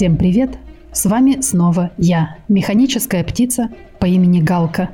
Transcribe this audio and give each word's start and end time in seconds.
Всем 0.00 0.16
привет! 0.16 0.56
С 0.92 1.04
вами 1.04 1.42
снова 1.42 1.90
я, 1.98 2.38
механическая 2.48 3.22
птица 3.22 3.68
по 3.98 4.06
имени 4.06 4.40
Галка. 4.40 4.88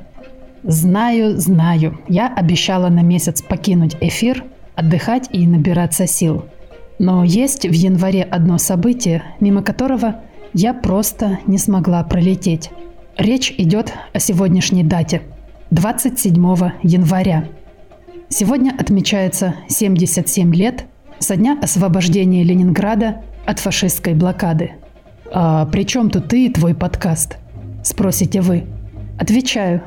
Знаю, 0.63 1.37
знаю, 1.37 1.97
я 2.09 2.27
обещала 2.27 2.89
на 2.89 3.03
месяц 3.03 3.41
покинуть 3.41 3.95
эфир, 4.01 4.43
отдыхать 4.75 5.29
и 5.31 5.47
набираться 5.47 6.07
сил. 6.07 6.43
Но 6.99 7.23
есть 7.23 7.65
в 7.65 7.71
январе 7.71 8.21
одно 8.21 8.57
событие, 8.57 9.23
мимо 9.39 9.63
которого 9.63 10.19
я 10.53 10.73
просто 10.73 11.39
не 11.47 11.57
смогла 11.57 12.03
пролететь. 12.03 12.69
Речь 13.15 13.55
идет 13.57 13.93
о 14.11 14.19
сегодняшней 14.19 14.83
дате– 14.83 15.21
27 15.71 16.33
января. 16.83 17.45
Сегодня 18.27 18.75
отмечается 18.77 19.55
77 19.69 20.53
лет 20.53 20.83
со 21.19 21.37
дня 21.37 21.57
освобождения 21.61 22.43
Ленинграда 22.43 23.21
от 23.45 23.59
фашистской 23.59 24.13
блокады– 24.13 24.71
«А 25.31 25.65
при 25.65 25.85
чем 25.85 26.09
тут 26.09 26.29
ты 26.29 26.45
и 26.45 26.49
твой 26.49 26.73
подкаст?»– 26.73 27.37
спросите 27.83 28.41
вы. 28.41 28.65
Отвечаю. 29.19 29.81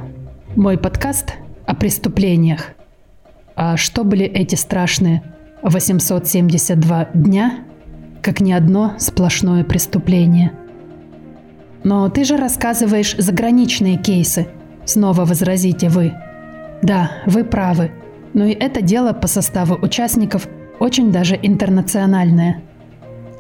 Мой 0.56 0.76
подкаст 0.76 1.34
о 1.66 1.74
преступлениях. 1.74 2.72
А 3.54 3.76
что 3.76 4.04
были 4.04 4.24
эти 4.24 4.56
страшные 4.56 5.22
872 5.62 7.10
дня, 7.14 7.60
как 8.22 8.40
ни 8.40 8.52
одно 8.52 8.94
сплошное 8.98 9.64
преступление? 9.64 10.52
Но 11.84 12.08
ты 12.08 12.24
же 12.24 12.36
рассказываешь 12.36 13.14
заграничные 13.16 13.96
кейсы, 13.96 14.48
снова 14.84 15.24
возразите 15.24 15.88
вы. 15.88 16.12
Да, 16.82 17.12
вы 17.26 17.44
правы, 17.44 17.92
но 18.34 18.44
и 18.44 18.52
это 18.52 18.82
дело 18.82 19.12
по 19.12 19.28
составу 19.28 19.78
участников 19.80 20.48
очень 20.78 21.12
даже 21.12 21.38
интернациональное. 21.40 22.62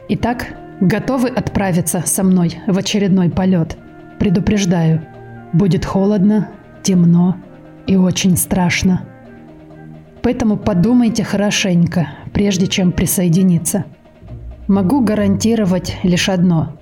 Итак, 0.08 0.54
Готовы 0.80 1.28
отправиться 1.28 2.02
со 2.06 2.22
мной 2.24 2.58
в 2.66 2.78
очередной 2.78 3.28
полет? 3.28 3.76
Предупреждаю, 4.18 5.02
будет 5.52 5.84
холодно, 5.84 6.48
темно 6.82 7.36
и 7.86 7.96
очень 7.96 8.36
страшно. 8.38 9.06
Поэтому 10.22 10.56
подумайте 10.56 11.22
хорошенько, 11.22 12.08
прежде 12.32 12.66
чем 12.66 12.92
присоединиться. 12.92 13.84
Могу 14.68 15.02
гарантировать 15.02 15.98
лишь 16.02 16.30
одно. 16.30 16.78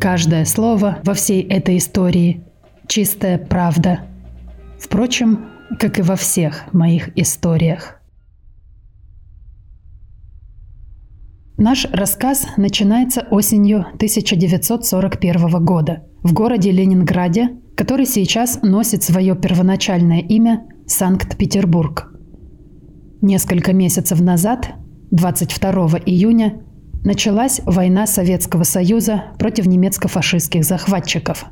Каждое 0.00 0.44
слово 0.44 0.98
во 1.02 1.14
всей 1.14 1.42
этой 1.42 1.78
истории– 1.78 2.44
чистая 2.86 3.38
правда. 3.38 4.00
Впрочем, 4.78 5.46
как 5.80 5.98
и 5.98 6.02
во 6.02 6.14
всех 6.14 6.72
моих 6.72 7.10
историях. 7.18 8.00
Наш 11.58 11.86
рассказ 11.90 12.46
начинается 12.58 13.26
осенью 13.30 13.78
1941 13.94 15.64
года 15.64 16.02
в 16.22 16.34
городе 16.34 16.70
Ленинграде, 16.70 17.48
который 17.74 18.04
сейчас 18.04 18.60
носит 18.62 19.02
свое 19.02 19.34
первоначальное 19.34 20.20
имя 20.20 20.66
Санкт-Петербург. 20.86 22.12
Несколько 23.22 23.72
месяцев 23.72 24.20
назад, 24.20 24.74
22 25.12 25.72
июня, 26.04 26.62
началась 27.02 27.62
война 27.64 28.06
Советского 28.06 28.64
Союза 28.64 29.24
против 29.38 29.64
немецко-фашистских 29.64 30.62
захватчиков. 30.62 31.46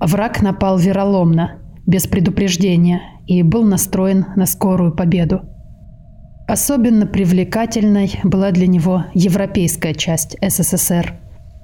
Враг 0.00 0.40
напал 0.40 0.78
вероломно, 0.78 1.60
без 1.86 2.06
предупреждения 2.06 3.02
и 3.26 3.42
был 3.42 3.64
настроен 3.64 4.24
на 4.34 4.46
скорую 4.46 4.96
победу– 4.96 5.42
Особенно 6.52 7.06
привлекательной 7.06 8.20
была 8.24 8.50
для 8.50 8.66
него 8.66 9.06
европейская 9.14 9.94
часть 9.94 10.36
СССР. 10.46 11.14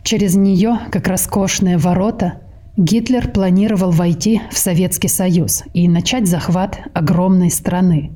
Через 0.02 0.34
нее, 0.34 0.78
как 0.90 1.08
роскошные 1.08 1.76
ворота, 1.76 2.40
Гитлер 2.78 3.30
планировал 3.30 3.90
войти 3.90 4.40
в 4.50 4.56
Советский 4.56 5.08
Союз 5.08 5.64
и 5.74 5.86
начать 5.88 6.26
захват 6.26 6.80
огромной 6.94 7.50
страны. 7.50 8.12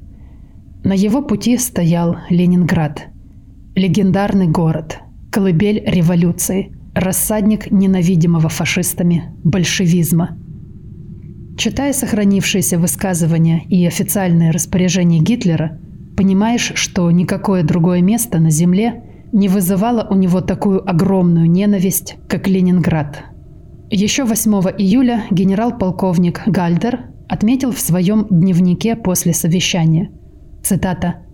На 0.82 0.94
его 0.94 1.20
пути 1.20 1.58
стоял 1.58 2.16
Ленинград. 2.30 3.02
Легендарный 3.74 4.48
город, 4.48 4.98
колыбель 5.30 5.82
революции, 5.84 6.74
рассадник 6.94 7.70
ненавидимого 7.70 8.48
фашистами 8.48 9.34
большевизма. 9.44 10.38
Читая 11.58 11.92
сохранившиеся 11.92 12.78
высказывания 12.78 13.62
и 13.68 13.84
официальные 13.84 14.52
распоряжения 14.52 15.20
Гитлера– 15.20 15.78
Понимаешь, 16.22 16.70
что 16.76 17.10
никакое 17.10 17.64
другое 17.64 18.00
место 18.00 18.38
на 18.38 18.48
Земле 18.48 19.02
не 19.32 19.48
вызывало 19.48 20.06
у 20.08 20.14
него 20.14 20.40
такую 20.40 20.88
огромную 20.88 21.50
ненависть, 21.50 22.14
как 22.28 22.46
Ленинград. 22.46 23.24
Еще 23.90 24.22
8 24.22 24.52
июля 24.78 25.24
генерал-полковник 25.32 26.42
Гальдер 26.46 27.06
отметил 27.28 27.72
в 27.72 27.80
своем 27.80 28.28
дневнике 28.30 28.94
после 28.94 29.32
совещания. 29.32 30.12
Цитата. 30.62 31.26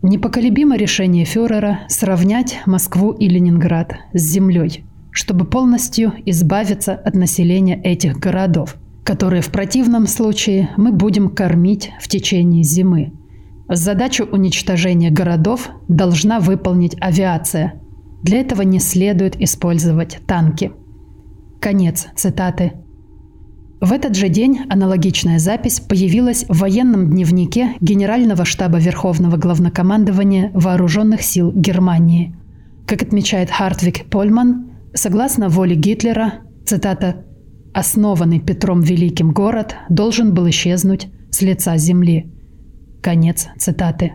«Непоколебимо 0.00 0.78
решение 0.78 1.26
фюрера 1.26 1.80
сравнять 1.88 2.62
Москву 2.64 3.10
и 3.10 3.28
Ленинград 3.28 3.92
с 4.14 4.22
землей, 4.22 4.86
чтобы 5.10 5.44
полностью 5.44 6.14
избавиться 6.24 6.94
от 6.94 7.14
населения 7.14 7.78
этих 7.78 8.16
городов, 8.16 8.76
которые 9.04 9.42
в 9.42 9.50
противном 9.50 10.06
случае 10.06 10.70
мы 10.78 10.92
будем 10.92 11.28
кормить 11.28 11.90
в 12.00 12.08
течение 12.08 12.62
зимы. 12.62 13.12
Задачу 13.72 14.24
уничтожения 14.24 15.12
городов 15.12 15.70
должна 15.86 16.40
выполнить 16.40 16.96
авиация. 17.00 17.74
Для 18.24 18.40
этого 18.40 18.62
не 18.62 18.80
следует 18.80 19.40
использовать 19.40 20.18
танки. 20.26 20.72
Конец 21.60 22.08
цитаты. 22.16 22.72
В 23.80 23.92
этот 23.92 24.16
же 24.16 24.28
день 24.28 24.62
аналогичная 24.68 25.38
запись 25.38 25.78
появилась 25.78 26.44
в 26.48 26.58
военном 26.58 27.10
дневнике 27.10 27.76
Генерального 27.80 28.44
штаба 28.44 28.78
Верховного 28.78 29.36
Главнокомандования 29.36 30.50
Вооруженных 30.52 31.22
сил 31.22 31.52
Германии. 31.52 32.36
Как 32.88 33.02
отмечает 33.02 33.50
Хартвик 33.50 34.06
Польман, 34.10 34.72
согласно 34.94 35.48
воле 35.48 35.76
Гитлера, 35.76 36.40
цитата, 36.66 37.24
«основанный 37.72 38.40
Петром 38.40 38.80
Великим 38.80 39.30
город 39.30 39.76
должен 39.88 40.34
был 40.34 40.50
исчезнуть 40.50 41.06
с 41.30 41.40
лица 41.40 41.76
земли». 41.76 42.32
Конец 43.02 43.48
цитаты. 43.58 44.12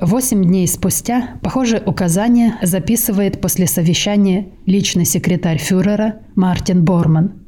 Восемь 0.00 0.42
дней 0.42 0.66
спустя 0.66 1.38
похожее 1.42 1.82
указание 1.84 2.54
записывает 2.62 3.40
после 3.40 3.66
совещания 3.66 4.48
личный 4.64 5.04
секретарь 5.04 5.58
фюрера 5.58 6.20
Мартин 6.34 6.84
Борман. 6.84 7.44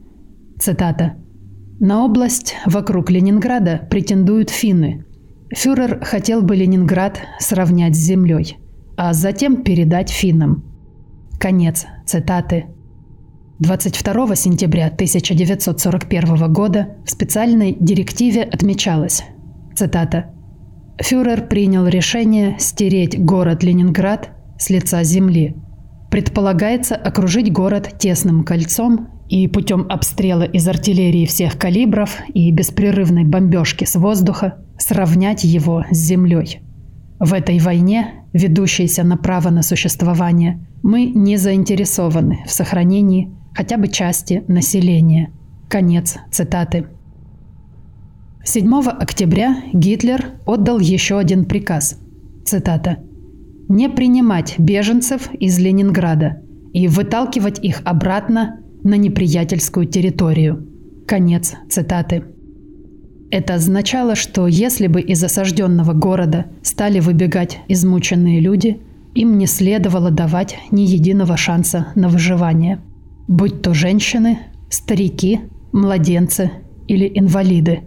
Цитата. 0.58 1.14
«На 1.80 2.04
область 2.04 2.54
вокруг 2.66 3.10
Ленинграда 3.10 3.86
претендуют 3.90 4.50
финны. 4.50 5.04
Фюрер 5.54 6.04
хотел 6.04 6.42
бы 6.42 6.56
Ленинград 6.56 7.18
сравнять 7.38 7.94
с 7.94 8.00
землей, 8.00 8.58
а 8.96 9.12
затем 9.12 9.62
передать 9.62 10.10
финнам». 10.10 10.64
Конец 11.38 11.86
цитаты. 12.06 12.66
22 13.58 14.36
сентября 14.36 14.86
1941 14.86 16.52
года 16.52 16.96
в 17.04 17.10
специальной 17.10 17.76
директиве 17.78 18.42
отмечалось, 18.42 19.24
Цитата. 19.76 20.30
«Фюрер 20.98 21.48
принял 21.48 21.86
решение 21.86 22.56
стереть 22.58 23.22
город 23.22 23.62
Ленинград 23.62 24.30
с 24.58 24.70
лица 24.70 25.02
земли. 25.04 25.54
Предполагается 26.10 26.96
окружить 26.96 27.52
город 27.52 27.90
тесным 27.98 28.42
кольцом 28.42 29.08
и 29.28 29.46
путем 29.48 29.86
обстрела 29.90 30.44
из 30.44 30.66
артиллерии 30.66 31.26
всех 31.26 31.58
калибров 31.58 32.16
и 32.32 32.50
беспрерывной 32.52 33.24
бомбежки 33.24 33.84
с 33.84 33.96
воздуха 33.96 34.64
сравнять 34.78 35.44
его 35.44 35.84
с 35.90 35.96
землей. 35.96 36.60
В 37.18 37.34
этой 37.34 37.58
войне, 37.58 38.24
ведущейся 38.32 39.04
на 39.04 39.18
право 39.18 39.50
на 39.50 39.62
существование, 39.62 40.66
мы 40.82 41.04
не 41.04 41.36
заинтересованы 41.36 42.44
в 42.46 42.50
сохранении 42.50 43.30
хотя 43.54 43.76
бы 43.76 43.88
части 43.88 44.42
населения. 44.48 45.32
Конец 45.68 46.16
цитаты. 46.30 46.86
7 48.48 48.72
октября 48.86 49.56
Гитлер 49.72 50.34
отдал 50.46 50.78
еще 50.78 51.18
один 51.18 51.46
приказ. 51.46 51.98
Цитата. 52.44 52.98
«Не 53.68 53.88
принимать 53.88 54.54
беженцев 54.56 55.30
из 55.34 55.58
Ленинграда 55.58 56.42
и 56.72 56.86
выталкивать 56.86 57.58
их 57.58 57.82
обратно 57.84 58.60
на 58.84 58.94
неприятельскую 58.94 59.86
территорию». 59.86 60.64
Конец 61.08 61.54
цитаты. 61.68 62.22
Это 63.32 63.54
означало, 63.54 64.14
что 64.14 64.46
если 64.46 64.86
бы 64.86 65.00
из 65.00 65.24
осажденного 65.24 65.92
города 65.92 66.46
стали 66.62 67.00
выбегать 67.00 67.58
измученные 67.66 68.38
люди, 68.38 68.80
им 69.16 69.38
не 69.38 69.46
следовало 69.46 70.12
давать 70.12 70.56
ни 70.70 70.82
единого 70.82 71.36
шанса 71.36 71.88
на 71.96 72.08
выживание. 72.08 72.80
Будь 73.26 73.60
то 73.62 73.74
женщины, 73.74 74.38
старики, 74.70 75.40
младенцы 75.72 76.52
или 76.86 77.10
инвалиды. 77.12 77.80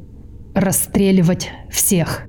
Расстреливать 0.54 1.52
всех. 1.70 2.28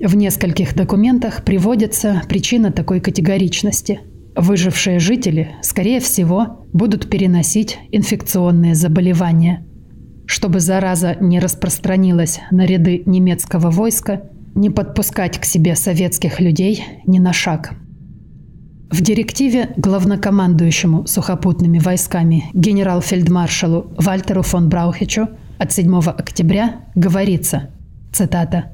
В 0.00 0.14
нескольких 0.14 0.74
документах 0.74 1.44
приводится 1.44 2.22
причина 2.28 2.72
такой 2.72 3.00
категоричности. 3.00 4.00
Выжившие 4.36 5.00
жители, 5.00 5.56
скорее 5.62 6.00
всего, 6.00 6.66
будут 6.72 7.10
переносить 7.10 7.78
инфекционные 7.90 8.74
заболевания– 8.74 9.64
чтобы 10.28 10.60
зараза 10.60 11.16
не 11.20 11.40
распространилась 11.40 12.40
на 12.50 12.66
ряды 12.66 13.02
немецкого 13.06 13.70
войска, 13.70 14.24
не 14.54 14.68
подпускать 14.68 15.38
к 15.38 15.44
себе 15.46 15.74
советских 15.74 16.38
людей 16.38 16.84
ни 17.06 17.18
на 17.18 17.32
шаг. 17.32 17.72
В 18.90 19.00
директиве 19.00 19.70
главнокомандующему 19.76 21.06
сухопутными 21.06 21.78
войсками 21.78 22.44
генерал-фельдмаршалу 22.52 23.94
Вальтеру 23.96 24.42
фон 24.42 24.68
Браухичу 24.68 25.28
от 25.58 25.72
7 25.72 25.98
октября 25.98 26.84
говорится, 26.94 27.70
цитата, 28.12 28.72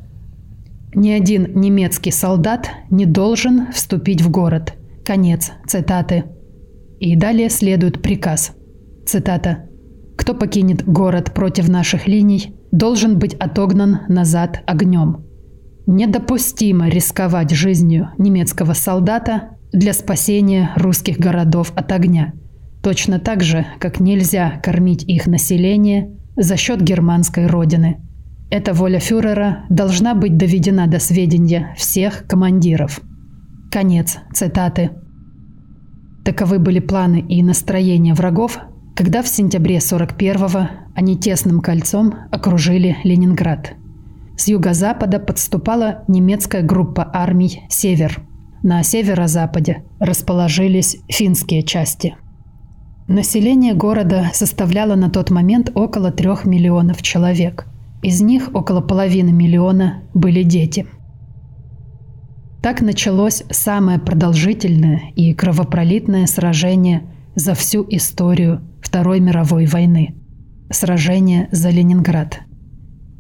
«Ни 0.95 1.11
один 1.11 1.59
немецкий 1.59 2.13
солдат 2.13 2.69
не 2.91 3.07
должен 3.07 3.73
вступить 3.73 4.23
в 4.23 4.31
город». 4.31 4.75
Конец 5.05 5.53
цитаты. 5.67 6.25
И 6.99 7.15
далее 7.17 7.51
следует 7.51 8.01
приказ. 8.01 8.53
Цитата. 9.05 9.69
Кто 10.17 10.35
покинет 10.35 10.87
город 10.87 11.35
против 11.35 11.69
наших 11.69 12.07
линий, 12.07 12.55
должен 12.73 13.19
быть 13.19 13.35
отогнан 13.35 14.01
назад 14.09 14.63
огнем. 14.67 15.25
Недопустимо 15.87 16.89
рисковать 16.89 17.51
жизнью 17.51 18.11
немецкого 18.17 18.73
солдата 18.73 19.51
для 19.73 19.93
спасения 19.93 20.71
русских 20.77 21.19
городов 21.19 21.73
от 21.77 21.93
огня. 21.93 22.33
Точно 22.83 23.19
так 23.19 23.43
же, 23.43 23.67
как 23.81 24.01
нельзя 24.01 24.61
кормить 24.63 25.05
их 25.05 25.27
население 25.27 26.17
за 26.37 26.57
счет 26.57 26.81
германской 26.83 27.47
родины. 27.47 28.01
Эта 28.51 28.73
воля 28.73 28.99
фюрера 28.99 29.65
должна 29.69 30.15
быть 30.15 30.37
доведена 30.37 30.87
до 30.87 30.99
сведения 30.99 31.75
всех 31.77 32.27
командиров. 32.27 33.01
Конец 33.71 34.19
цитаты. 34.33 34.91
Таковы 36.25 36.59
были 36.59 36.79
планы 36.79 37.21
и 37.21 37.43
настроения 37.43 38.15
врагов 38.15 38.59
когда 38.95 39.23
в 39.23 39.29
сентябре 39.29 39.79
41-го 39.79 40.69
они 40.95 41.17
тесным 41.19 41.61
кольцом 41.61 42.15
окружили 42.31 42.97
Ленинград. 43.03 43.73
С 44.37 44.49
юго-запада 44.49 45.19
подступала 45.19 46.05
немецкая 46.09 46.63
группа 46.63 47.09
армий 47.13 47.63
«Север». 47.69 48.23
На 48.63 48.83
северо-западе 48.83 49.85
расположились 49.99 50.97
финские 51.09 51.63
части. 51.63 52.17
Население 53.07 53.75
города 53.75 54.31
составляло 54.33 54.95
на 54.95 55.11
тот 55.11 55.31
момент 55.31 55.71
около 55.75 56.11
трех 56.11 56.47
миллионов 56.47 57.03
человек. 57.03 57.67
Из 58.03 58.23
них 58.23 58.51
около 58.55 58.81
половины 58.81 59.31
миллиона 59.31 60.03
были 60.15 60.43
дети. 60.43 60.87
Так 62.63 62.81
началось 62.81 63.45
самое 63.51 63.99
продолжительное 63.99 65.03
и 65.17 65.35
кровопролитное 65.35 66.27
сражение 66.27 67.03
за 67.35 67.55
всю 67.55 67.85
историю 67.91 68.63
Второй 68.81 69.21
мировой 69.21 69.67
войны. 69.67 70.15
Сражение 70.71 71.49
за 71.53 71.69
Ленинград. 71.69 72.41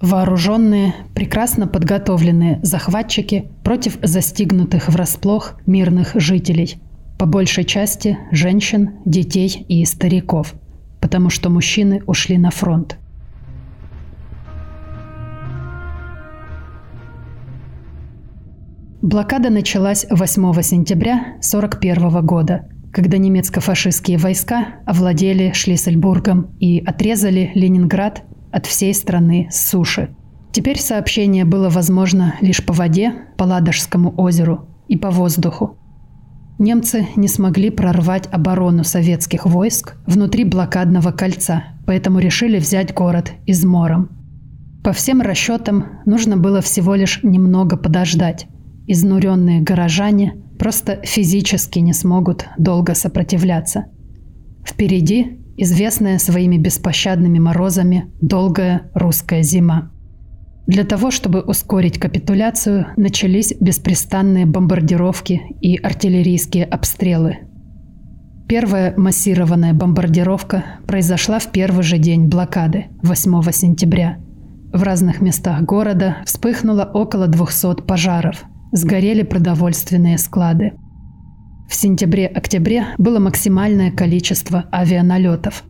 Вооруженные, 0.01 0.95
прекрасно 1.15 1.67
подготовленные 1.67 2.59
захватчики 2.63 3.51
против 3.63 3.99
застигнутых 4.03 4.89
врасплох 4.89 5.57
мирных 5.67 6.13
жителей, 6.15 6.79
по 7.25 7.29
большей 7.29 7.65
части 7.65 8.19
женщин, 8.32 8.99
детей 9.06 9.65
и 9.67 9.82
стариков, 9.87 10.53
потому 11.00 11.31
что 11.31 11.49
мужчины 11.49 12.03
ушли 12.06 12.37
на 12.37 12.50
фронт. 12.50 12.99
Блокада 19.00 19.49
началась 19.49 20.05
8 20.11 20.61
сентября 20.61 21.15
1941 21.41 22.26
года– 22.26 22.69
когда 22.93 23.17
немецко-фашистские 23.17 24.19
войска 24.19 24.75
овладели 24.85 25.53
Шлиссельбургом 25.55 26.55
и 26.61 26.85
отрезали 26.85 27.53
Ленинград 27.55 28.23
от 28.53 28.67
всей 28.67 28.93
страны 28.93 29.49
с 29.50 29.70
суши. 29.70 30.15
Теперь 30.53 30.79
сообщение 30.79 31.47
было 31.47 31.70
возможно 31.70 32.35
лишь 32.43 32.62
по 32.62 32.75
воде, 32.75 33.15
по 33.38 33.44
Ладожскому 33.44 34.12
озеру 34.19 34.69
и 34.88 34.99
по 34.99 35.11
воздуху. 35.11 35.79
Немцы 36.59 37.09
не 37.17 37.27
смогли 37.27 37.71
прорвать 37.71 38.29
оборону 38.31 38.85
советских 38.85 39.45
войск 39.45 39.97
внутри 40.06 40.45
блокадного 40.45 41.11
кольца, 41.11 41.65
поэтому 41.85 42.21
решили 42.21 42.59
взять 42.59 42.95
город 42.95 43.33
измором. 43.47 44.11
По 44.85 44.93
всем 44.93 45.21
расчетам 45.21 46.01
нужно 46.05 46.37
было 46.37 46.61
всего 46.61 46.95
лишь 46.95 47.21
немного 47.23 47.77
подождать. 47.77 48.47
Изнуренные 48.87 49.62
горожане 49.62 50.35
просто 50.59 51.01
физически 51.03 51.79
не 51.81 51.93
смогут 51.93 52.47
долго 52.59 52.95
сопротивляться. 52.95 53.87
Впереди 54.65 55.41
известная 55.56 56.19
своими 56.19 56.59
беспощадными 56.59 57.39
морозами 57.39 58.12
долгая 58.21 58.91
русская 58.95 59.43
зима. 59.43 59.91
Для 60.67 60.85
того, 60.85 61.11
чтобы 61.11 61.41
ускорить 61.41 61.99
капитуляцию, 61.99 62.87
начались 62.97 63.55
беспрестанные 63.61 64.47
бомбардировки 64.47 65.43
и 65.61 65.77
артиллерийские 65.77 66.65
обстрелы. 66.65 67.39
Первая 68.49 68.95
массированная 68.97 69.75
бомбардировка 69.75 70.65
произошла 70.87 71.39
в 71.39 71.51
первый 71.53 71.83
же 71.83 71.99
день 71.99 72.29
блокады, 72.29 72.87
8 73.03 73.53
сентября. 73.53 74.19
В 74.73 74.83
разных 74.83 75.21
местах 75.21 75.63
города 75.63 76.19
вспыхнуло 76.25 76.85
около 76.85 77.27
200 77.27 77.83
пожаров– 77.83 78.44
сгорели 78.75 79.23
продовольственные 79.23 80.19
склады. 80.19 80.73
В 81.69 81.75
сентябре-октябре 81.75 82.89
было 82.99 83.21
максимальное 83.21 83.91
количество 83.93 84.65
авианалетов. 84.73 85.65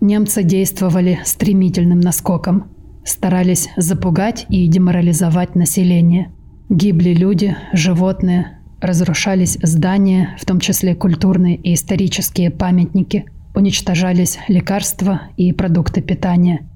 Немцы 0.00 0.42
действовали 0.42 1.20
стремительным 1.24 2.00
наскоком, 2.00 2.70
старались 3.08 3.68
запугать 3.76 4.46
и 4.48 4.66
деморализовать 4.68 5.54
население. 5.54 6.32
Гибли 6.68 7.14
люди, 7.14 7.56
животные, 7.72 8.58
разрушались 8.80 9.58
здания, 9.62 10.36
в 10.40 10.44
том 10.44 10.60
числе 10.60 10.94
культурные 10.94 11.56
и 11.56 11.74
исторические 11.74 12.50
памятники, 12.50 13.24
уничтожались 13.54 14.38
лекарства 14.48 15.22
и 15.36 15.52
продукты 15.52 16.00
питания. 16.02 16.68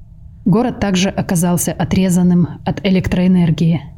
Город 0.45 0.81
также 0.81 1.09
оказался 1.11 1.73
отрезанным 1.73 2.49
от 2.65 2.85
электроэнергии– 2.85 3.83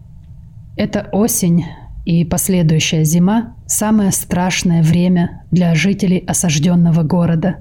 это 0.77 1.09
осень 1.13 1.67
и 2.05 2.25
последующая 2.25 3.05
зима– 3.05 3.55
самое 3.67 4.11
страшное 4.11 4.83
время 4.83 5.45
для 5.53 5.75
жителей 5.75 6.19
осажденного 6.19 7.03
города. 7.05 7.59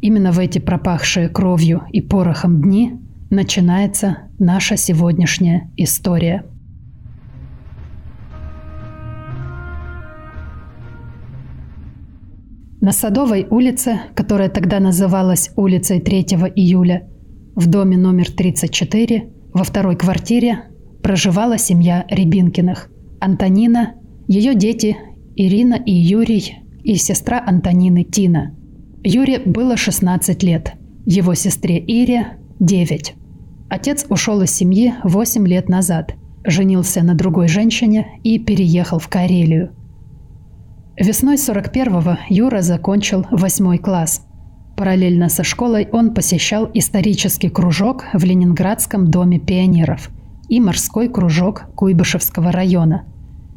Именно 0.00 0.32
в 0.32 0.38
эти 0.38 0.58
пропахшие 0.58 1.28
кровью 1.28 1.82
и 1.92 2.00
порохом 2.00 2.62
дни 2.62 2.94
начинается 3.32 4.18
наша 4.38 4.76
сегодняшняя 4.76 5.70
история. 5.78 6.44
На 12.82 12.92
Садовой 12.92 13.46
улице, 13.48 14.00
которая 14.14 14.50
тогда 14.50 14.80
называлась 14.80 15.50
улицей 15.56 16.00
3 16.00 16.20
июля, 16.56 17.08
в 17.54 17.68
доме 17.68 17.96
номер 17.96 18.30
34, 18.30 19.30
во 19.54 19.64
второй 19.64 19.96
квартире 19.96 20.64
проживала 21.02 21.56
семья 21.56 22.04
Рябинкиных. 22.10 22.90
Антонина, 23.18 23.94
ее 24.28 24.54
дети 24.54 24.98
Ирина 25.36 25.74
и 25.74 25.92
Юрий 25.92 26.58
и 26.82 26.96
сестра 26.96 27.42
Антонины 27.46 28.04
Тина. 28.04 28.54
Юре 29.02 29.38
было 29.38 29.78
16 29.78 30.42
лет, 30.42 30.74
его 31.06 31.34
сестре 31.34 31.78
Ире– 31.78 32.36
9. 32.60 33.21
Отец 33.72 34.04
ушел 34.10 34.42
из 34.42 34.50
семьи 34.50 34.92
8 35.02 35.48
лет 35.48 35.70
назад, 35.70 36.14
женился 36.44 37.02
на 37.02 37.14
другой 37.14 37.48
женщине 37.48 38.20
и 38.22 38.38
переехал 38.38 38.98
в 38.98 39.08
Карелию. 39.08 39.70
Весной 40.98 41.36
41-го 41.36 42.18
Юра 42.28 42.60
закончил 42.60 43.24
восьмой 43.30 43.78
класс. 43.78 44.26
Параллельно 44.76 45.30
со 45.30 45.42
школой 45.42 45.88
он 45.90 46.12
посещал 46.12 46.70
исторический 46.74 47.48
кружок 47.48 48.04
в 48.12 48.22
Ленинградском 48.22 49.10
доме 49.10 49.38
пионеров 49.38 50.10
и 50.50 50.60
морской 50.60 51.08
кружок 51.08 51.64
Куйбышевского 51.74 52.52
района. 52.52 53.06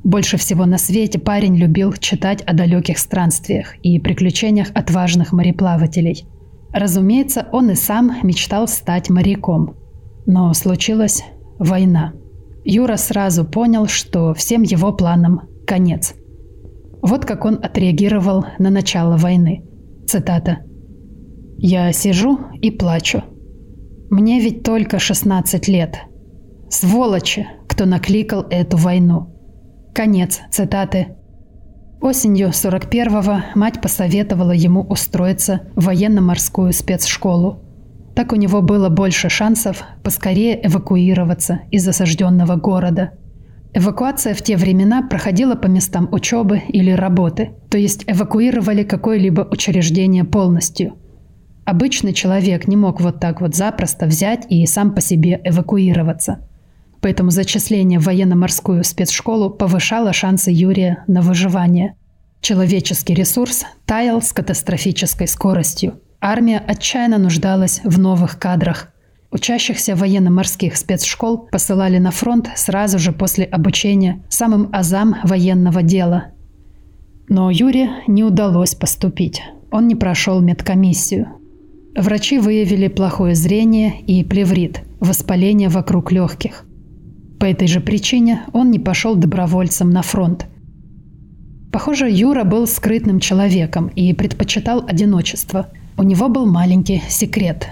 Больше 0.05 0.37
всего 0.37 0.65
на 0.65 0.77
свете 0.77 1.19
парень 1.19 1.57
любил 1.57 1.91
читать 1.91 2.41
о 2.43 2.53
далеких 2.53 2.99
странствиях 2.99 3.75
и 3.83 3.99
приключениях 3.99 4.69
отважных 4.75 5.33
мореплавателей. 5.33 6.25
Разумеется, 6.71 7.49
он 7.51 7.71
и 7.71 7.75
сам 7.75 8.15
мечтал 8.23 8.69
стать 8.69 9.09
моряком. 9.09 9.75
Но 10.25 10.53
случилась 10.53 11.23
война. 11.59 12.13
Юра 12.63 12.97
сразу 12.97 13.45
понял, 13.45 13.87
что 13.87 14.33
всем 14.33 14.63
его 14.63 14.91
планам 14.91 15.41
конец. 15.67 16.15
Вот 17.01 17.25
как 17.25 17.45
он 17.45 17.59
отреагировал 17.61 18.45
на 18.57 18.71
начало 18.71 19.17
войны. 19.17 19.63
Цитата. 20.07 20.59
«Я 21.57 21.91
сижу 21.93 22.39
и 22.61 22.71
плачу. 22.71 23.23
Мне 24.09 24.39
ведь 24.39 24.63
только 24.63 24.99
16 24.99 25.67
лет. 25.67 25.99
Сволочи, 26.69 27.47
кто 27.67 27.85
накликал 27.85 28.45
эту 28.49 28.77
войну». 28.77 29.31
Конец 29.93 30.41
цитаты. 30.51 31.15
Осенью 32.01 32.49
41-го 32.49 33.57
мать 33.57 33.81
посоветовала 33.81 34.51
ему 34.51 34.81
устроиться 34.81 35.61
в 35.75 35.85
военно-морскую 35.85 36.73
спецшколу. 36.73 37.64
Так 38.15 38.31
у 38.31 38.35
него 38.35 38.61
было 38.61 38.89
больше 38.89 39.29
шансов 39.29 39.83
поскорее 40.03 40.65
эвакуироваться 40.65 41.61
из 41.69 41.87
осажденного 41.87 42.55
города. 42.55 43.11
Эвакуация 43.73 44.33
в 44.33 44.41
те 44.41 44.55
времена 44.55 45.01
проходила 45.01 45.55
по 45.55 45.67
местам 45.67 46.07
учебы 46.11 46.61
или 46.69 46.91
работы, 46.91 47.51
то 47.69 47.77
есть 47.77 48.05
эвакуировали 48.07 48.83
какое-либо 48.83 49.41
учреждение 49.51 50.23
полностью– 50.23 50.93
Обычный 51.65 52.13
человек 52.13 52.67
не 52.67 52.75
мог 52.75 53.01
вот 53.01 53.19
так 53.19 53.41
вот 53.41 53.55
запросто 53.55 54.05
взять 54.05 54.45
и 54.49 54.65
сам 54.67 54.93
по 54.93 55.01
себе 55.01 55.41
эвакуироваться. 55.43 56.47
Поэтому 57.01 57.31
зачисление 57.31 57.99
в 57.99 58.03
военно-морскую 58.03 58.83
спецшколу 58.83 59.49
повышало 59.49 60.13
шансы 60.13 60.51
Юрия 60.51 61.03
на 61.07 61.21
выживание. 61.21 61.95
Человеческий 62.39 63.15
ресурс 63.15 63.65
таял 63.87 64.21
с 64.21 64.31
катастрофической 64.31 65.27
скоростью. 65.27 65.99
Армия 66.27 66.57
отчаянно 66.57 67.19
нуждалась 67.19 67.81
в 67.83 67.99
новых 67.99 68.39
кадрах. 68.39 68.91
Учащихся 69.29 69.95
военно-морских 69.95 70.75
спецшкол 70.75 71.49
посылали 71.51 71.99
на 71.99 72.09
фронт 72.09 72.49
сразу 72.55 72.97
же 72.97 73.11
после 73.11 73.45
обучения 73.45 74.23
самым 74.27 74.69
азам 74.73 75.17
военного 75.23 75.83
дела. 75.83 76.31
Но 77.29 77.51
Юре 77.51 77.91
не 78.07 78.23
удалось 78.23 78.73
поступить. 78.73 79.43
Он 79.69 79.87
не 79.87 79.93
прошел 79.93 80.41
медкомиссию. 80.41 81.27
Врачи 81.95 82.39
выявили 82.39 82.87
плохое 82.87 83.35
зрение 83.35 84.01
и 84.01 84.23
плеврит, 84.23 84.81
воспаление 84.99 85.69
вокруг 85.69 86.11
легких. 86.11 86.65
По 87.39 87.45
этой 87.45 87.67
же 87.67 87.81
причине 87.81 88.41
он 88.51 88.71
не 88.71 88.79
пошел 88.79 89.13
добровольцем 89.13 89.91
на 89.91 90.01
фронт. 90.01 90.47
Похоже, 91.75 92.09
Юра 92.09 92.45
был 92.45 92.67
скрытным 92.67 93.19
человеком 93.19 93.87
и 93.87 94.13
предпочитал 94.13 94.85
одиночество. 94.87 95.67
У 95.97 96.03
него 96.03 96.29
был 96.29 96.45
маленький 96.45 97.03
секрет. 97.09 97.67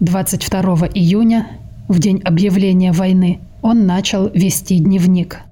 22 0.00 0.88
июня, 0.94 1.46
в 1.86 2.00
день 2.00 2.20
объявления 2.24 2.90
войны, 2.90 3.38
он 3.62 3.86
начал 3.86 4.28
вести 4.34 4.80
дневник. 4.80 5.42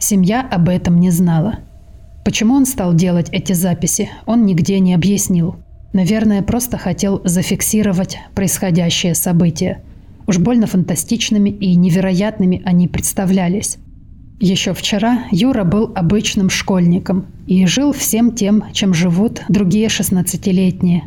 Семья 0.00 0.40
об 0.40 0.70
этом 0.70 0.98
не 0.98 1.10
знала. 1.10 1.58
Почему 2.24 2.54
он 2.54 2.64
стал 2.64 2.94
делать 2.94 3.28
эти 3.30 3.52
записи, 3.52 4.08
он 4.24 4.46
нигде 4.46 4.80
не 4.80 4.94
объяснил. 4.94 5.56
Наверное, 5.92 6.40
просто 6.40 6.78
хотел 6.78 7.20
зафиксировать 7.24 8.16
происходящее 8.34 9.14
событие. 9.14 9.82
Уж 10.26 10.38
больно 10.38 10.66
фантастичными 10.66 11.50
и 11.50 11.74
невероятными 11.76 12.62
они 12.64 12.88
представлялись. 12.88 13.76
Еще 14.38 14.74
вчера 14.74 15.24
Юра 15.30 15.64
был 15.64 15.92
обычным 15.94 16.50
школьником 16.50 17.26
и 17.46 17.64
жил 17.66 17.92
всем 17.92 18.32
тем, 18.32 18.64
чем 18.72 18.92
живут 18.92 19.42
другие 19.48 19.86
16-летние. 19.86 21.04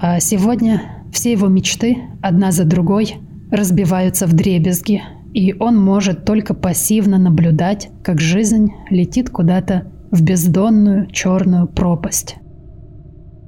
А 0.00 0.18
сегодня 0.18 0.82
все 1.12 1.32
его 1.32 1.46
мечты, 1.46 1.98
одна 2.20 2.50
за 2.50 2.64
другой, 2.64 3.16
разбиваются 3.50 4.26
в 4.26 4.32
дребезги, 4.32 5.02
и 5.32 5.54
он 5.58 5.76
может 5.76 6.24
только 6.24 6.52
пассивно 6.52 7.18
наблюдать, 7.18 7.90
как 8.02 8.20
жизнь 8.20 8.72
летит 8.90 9.30
куда-то 9.30 9.92
в 10.10 10.22
бездонную 10.22 11.06
черную 11.12 11.68
пропасть. 11.68 12.36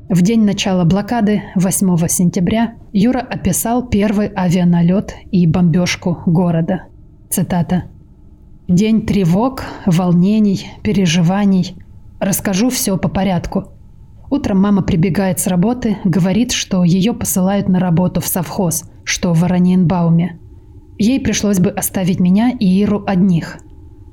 В 0.08 0.22
день 0.22 0.44
начала 0.44 0.84
блокады, 0.84 1.42
8 1.56 2.08
сентября, 2.08 2.74
Юра 2.92 3.20
описал 3.20 3.88
первый 3.88 4.28
авианалет 4.28 5.14
и 5.30 5.46
бомбежку 5.46 6.18
города. 6.26 6.84
Цитата. 7.28 7.84
«День 8.70 9.02
тревог, 9.04 9.64
волнений, 9.84 10.70
переживаний. 10.82 11.74
Расскажу 12.18 12.70
все 12.70 12.96
по 12.96 13.08
порядку. 13.08 13.64
Утром 14.30 14.62
мама 14.62 14.80
прибегает 14.80 15.40
с 15.40 15.46
работы, 15.46 15.98
говорит, 16.04 16.52
что 16.52 16.82
ее 16.82 17.12
посылают 17.12 17.68
на 17.68 17.78
работу 17.78 18.22
в 18.22 18.26
совхоз, 18.26 18.84
что 19.04 19.34
в 19.34 19.40
Вороненбауме. 19.40 20.38
Ей 20.98 21.20
пришлось 21.20 21.58
бы 21.58 21.68
оставить 21.68 22.20
меня 22.20 22.50
и 22.58 22.64
Иру 22.64 23.04
одних. 23.06 23.58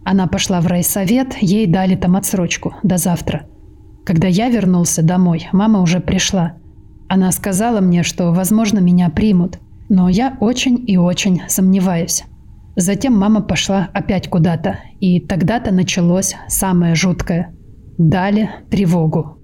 Она 0.04 0.28
пошла 0.28 0.60
в 0.60 0.68
райсовет, 0.68 1.38
ей 1.40 1.66
дали 1.68 1.96
там 1.96 2.18
отсрочку 2.18 2.76
до 2.84 2.98
завтра– 2.98 3.46
когда 4.08 4.30
я 4.30 4.48
вернулся 4.48 5.04
домой, 5.04 5.50
мама 5.52 5.82
уже 5.82 6.00
пришла. 6.00 6.54
Она 7.10 7.30
сказала 7.34 7.82
мне, 7.82 8.04
что, 8.04 8.32
возможно, 8.32 8.80
меня 8.80 9.10
примут, 9.10 9.60
но 9.90 10.08
я 10.08 10.38
очень 10.40 10.82
и 10.88 10.96
очень 10.96 11.42
сомневаюсь. 11.50 12.24
Затем 12.78 13.18
мама 13.18 13.42
пошла 13.42 13.90
опять 13.94 14.30
куда-то, 14.30 14.80
и 15.00 15.20
тогда-то 15.20 15.74
началось 15.74 16.36
самое 16.48 16.96
жуткое. 16.96 17.54
Дали 17.98 18.50
тревогу. 18.70 19.40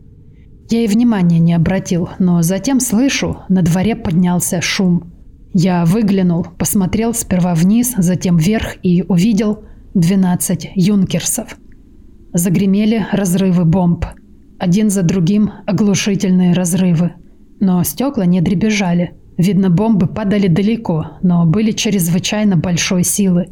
Я 0.70 0.84
и 0.84 0.88
внимания 0.88 1.40
не 1.40 1.54
обратил, 1.54 2.10
но 2.20 2.42
затем 2.44 2.80
слышу, 2.80 3.40
на 3.50 3.62
дворе 3.62 3.96
поднялся 3.96 4.62
шум. 4.62 5.12
Я 5.52 5.84
выглянул, 5.84 6.46
посмотрел 6.58 7.14
сперва 7.14 7.56
вниз, 7.56 7.94
затем 7.98 8.38
вверх 8.38 8.76
и 8.84 9.04
увидел 9.08 9.66
12 9.96 10.72
юнкерсов. 10.76 11.58
Загремели 12.34 13.06
разрывы 13.12 13.66
бомб– 13.66 14.06
один 14.64 14.90
за 14.90 15.04
другим 15.04 15.52
оглушительные 15.66 16.54
разрывы. 16.54 17.16
Но 17.60 17.84
стекла 17.84 18.26
не 18.26 18.40
дребезжали. 18.40 19.14
Видно, 19.38 19.70
бомбы 19.70 20.08
падали 20.08 20.48
далеко, 20.48 21.18
но 21.22 21.46
были 21.46 21.72
чрезвычайно 21.72 22.56
большой 22.56 23.04
силы. 23.04 23.48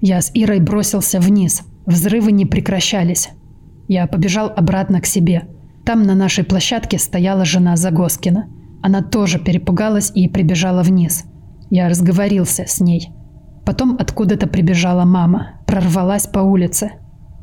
Я 0.00 0.20
с 0.20 0.30
Ирой 0.34 0.60
бросился 0.60 1.20
вниз. 1.20 1.62
Взрывы 1.86 2.32
не 2.32 2.44
прекращались. 2.44 3.30
Я 3.88 4.06
побежал 4.06 4.52
обратно 4.54 5.00
к 5.00 5.06
себе. 5.06 5.44
Там 5.84 6.02
на 6.02 6.14
нашей 6.14 6.44
площадке 6.44 6.98
стояла 6.98 7.44
жена 7.44 7.76
Загоскина. 7.76 8.48
Она 8.82 9.02
тоже 9.02 9.38
перепугалась 9.38 10.12
и 10.14 10.28
прибежала 10.28 10.82
вниз. 10.82 11.24
Я 11.70 11.88
разговорился 11.88 12.64
с 12.66 12.80
ней. 12.80 13.10
Потом 13.64 13.96
откуда-то 13.98 14.46
прибежала 14.46 15.04
мама, 15.04 15.60
прорвалась 15.66 16.26
по 16.26 16.40
улице. 16.40 16.92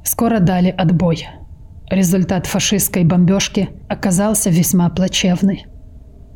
Скоро 0.03 0.39
дали 0.39 0.69
отбой. 0.69 1.27
Результат 1.89 2.45
фашистской 2.45 3.03
бомбежки 3.03 3.69
оказался 3.89 4.49
весьма 4.49 4.89
плачевный. 4.89 5.65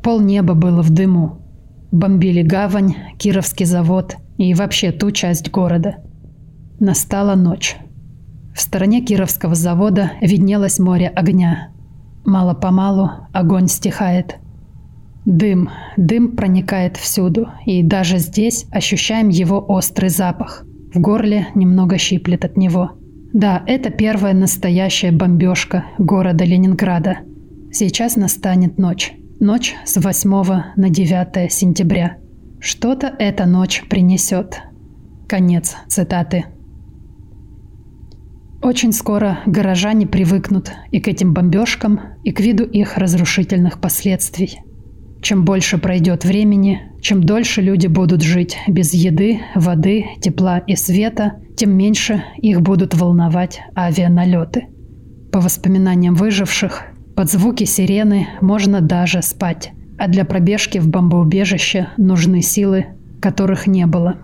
Пол 0.07 0.21
неба 0.21 0.53
было 0.53 0.81
в 0.81 0.89
дыму. 0.89 1.41
Бомбили 1.91 2.41
гавань, 2.41 2.95
Кировский 3.17 3.65
завод 3.65 4.15
и 4.37 4.53
вообще 4.53 4.93
ту 4.93 5.11
часть 5.11 5.51
города. 5.51 5.97
Настала 6.79 7.35
ночь. 7.35 7.75
В 8.55 8.61
стороне 8.61 9.01
Кировского 9.01 9.53
завода 9.53 10.13
виднелось 10.21 10.79
море 10.79 11.09
огня. 11.09 11.71
Мало-помалу 12.23 13.09
огонь 13.33 13.67
стихает. 13.67 14.37
Дым, 15.25 15.71
дым 15.97 16.37
проникает 16.37 16.95
всюду, 16.95 17.49
и 17.65 17.83
даже 17.83 18.17
здесь 18.17 18.65
ощущаем 18.71 19.27
его 19.27 19.59
острый 19.67 20.09
запах. 20.09 20.63
В 20.93 21.01
горле 21.01 21.49
немного 21.53 21.97
щиплет 21.97 22.45
от 22.45 22.55
него– 22.55 22.91
да, 23.33 23.61
это 23.67 23.89
первая 23.89 24.33
настоящая 24.33 25.11
бомбежка 25.11 25.83
города 25.97 26.45
Ленинграда. 26.45 27.17
Сейчас 27.73 28.15
настанет 28.15 28.77
ночь. 28.77 29.13
Ночь 29.39 29.75
с 29.85 29.97
8 29.97 30.29
на 30.77 30.89
9 30.89 31.51
сентября. 31.51 32.17
Что-то 32.59 33.13
эта 33.19 33.45
ночь 33.45 33.83
принесет. 33.87 34.63
Конец 35.27 35.75
цитаты. 35.87 36.45
Очень 38.63 38.93
скоро 38.93 39.37
горожане 39.45 40.07
привыкнут 40.07 40.71
и 40.89 40.99
к 40.99 41.07
этим 41.07 41.35
бомбежкам, 41.35 41.99
и 42.23 42.31
к 42.31 42.39
виду 42.39 42.63
их 42.63 42.97
разрушительных 42.97 43.79
последствий. 43.79 44.59
Чем 45.21 45.45
больше 45.45 45.77
пройдет 45.77 46.25
времени, 46.25 46.91
чем 46.99 47.23
дольше 47.23 47.61
люди 47.61 47.85
будут 47.85 48.23
жить 48.23 48.57
без 48.67 48.91
еды, 48.95 49.41
воды, 49.53 50.05
тепла 50.19 50.57
и 50.57 50.75
света, 50.75 51.33
тем 51.55 51.77
меньше 51.77 52.23
их 52.37 52.61
будут 52.61 52.95
волновать 52.95 53.61
авианалеты. 53.75 54.65
По 55.31 55.39
воспоминаниям 55.41 56.15
выживших, 56.15 56.85
Под 57.17 57.31
звуки 57.31 57.63
сирены 57.63 58.27
можно 58.41 58.79
даже 58.79 59.23
спать. 59.23 59.71
А 59.97 60.07
для 60.07 60.23
пробежки 60.23 60.77
в 60.77 60.87
бомбоубежище 60.87 61.87
нужны 61.97 62.43
силы, 62.43 62.85
которых 63.19 63.65
не 63.65 63.87
было. 63.87 64.17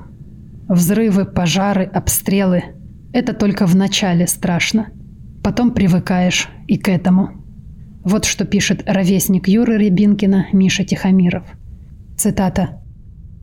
Взрывы, 0.70 1.26
пожары, 1.26 1.86
обстрелы– 1.86 2.66
это 3.12 3.34
только 3.34 3.66
в 3.66 3.76
начале 3.76 4.28
страшно. 4.28 4.90
Потом 5.44 5.72
привыкаешь 5.72 6.50
и 6.68 6.78
к 6.78 6.88
этому. 6.88 7.32
Вот 8.04 8.26
что 8.26 8.46
пишет 8.46 8.84
ровесник 8.86 9.48
Юры 9.48 9.80
Рябинкина 9.80 10.50
Миша 10.54 10.84
Тихомиров. 10.84 11.46
Цитата. 12.16 12.84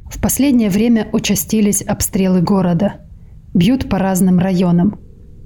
«В 0.08 0.20
последнее 0.20 0.70
время 0.70 1.08
участились 1.12 1.82
обстрелы 1.82 2.40
города. 2.40 3.00
Бьют 3.52 3.88
по 3.88 3.98
разным 3.98 4.38
районам. 4.38 5.00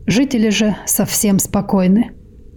Жители 0.06 0.50
же 0.50 0.76
совсем 0.84 1.38
спокойны. 1.38 2.11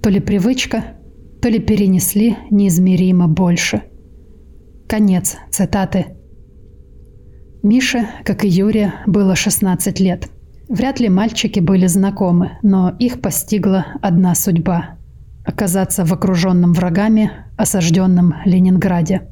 То 0.03 0.09
ли 0.09 0.19
привычка, 0.19 0.96
то 1.41 1.49
ли 1.49 1.59
перенесли 1.59 2.37
неизмеримо 2.51 3.27
больше». 3.27 3.83
Конец 4.87 5.35
цитаты. 5.51 6.05
Мише, 7.61 8.07
как 8.23 8.45
и 8.45 8.47
Юре, 8.47 8.93
было 9.05 9.35
16 9.35 9.99
лет. 9.99 10.29
Вряд 10.69 11.01
ли 11.01 11.09
мальчики 11.09 11.59
были 11.59 11.87
знакомы, 11.87 12.51
но 12.63 12.95
их 12.97 13.19
постигла 13.19 13.87
одна 14.01 14.33
судьба– 14.33 14.97
оказаться 15.45 16.05
в 16.05 16.13
окруженном 16.13 16.71
врагами, 16.73 17.31
осажденном 17.57 18.35
Ленинграде. 18.45 19.27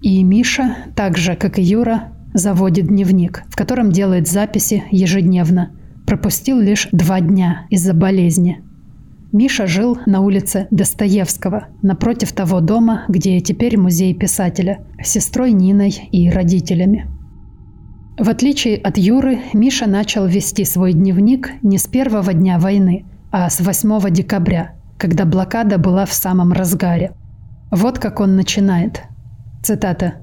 И 0.00 0.22
Миша, 0.22 0.76
так 0.96 1.18
же, 1.18 1.36
как 1.36 1.58
и 1.58 1.62
Юра, 1.62 2.12
заводит 2.32 2.86
дневник, 2.86 3.42
в 3.48 3.56
котором 3.56 3.92
делает 3.92 4.28
записи 4.28 4.84
ежедневно. 4.90 5.72
Пропустил 6.06 6.58
лишь 6.58 6.88
два 6.92 7.20
дня 7.20 7.66
из-за 7.68 7.92
болезни– 7.92 8.62
Миша 9.32 9.66
жил 9.66 9.98
на 10.04 10.20
улице 10.20 10.68
Достоевского, 10.70 11.68
напротив 11.80 12.32
того 12.32 12.60
дома, 12.60 13.04
где 13.08 13.40
теперь 13.40 13.78
музей 13.78 14.12
писателя, 14.12 14.84
с 15.02 15.08
сестрой 15.08 15.52
Ниной 15.52 16.08
и 16.12 16.28
родителями. 16.28 17.08
В 18.18 18.28
отличие 18.28 18.76
от 18.76 18.98
Юры, 18.98 19.38
Миша 19.54 19.86
начал 19.86 20.26
вести 20.26 20.66
свой 20.66 20.92
дневник 20.92 21.50
не 21.62 21.78
с 21.78 21.86
первого 21.86 22.34
дня 22.34 22.58
войны, 22.58 23.06
а 23.30 23.48
с 23.48 23.60
8 23.60 24.10
декабря, 24.10 24.74
когда 24.98 25.24
блокада 25.24 25.78
была 25.78 26.04
в 26.04 26.12
самом 26.12 26.52
разгаре. 26.52 27.12
Вот 27.70 27.98
как 27.98 28.20
он 28.20 28.36
начинает. 28.36 29.02
Цитата. 29.62 30.16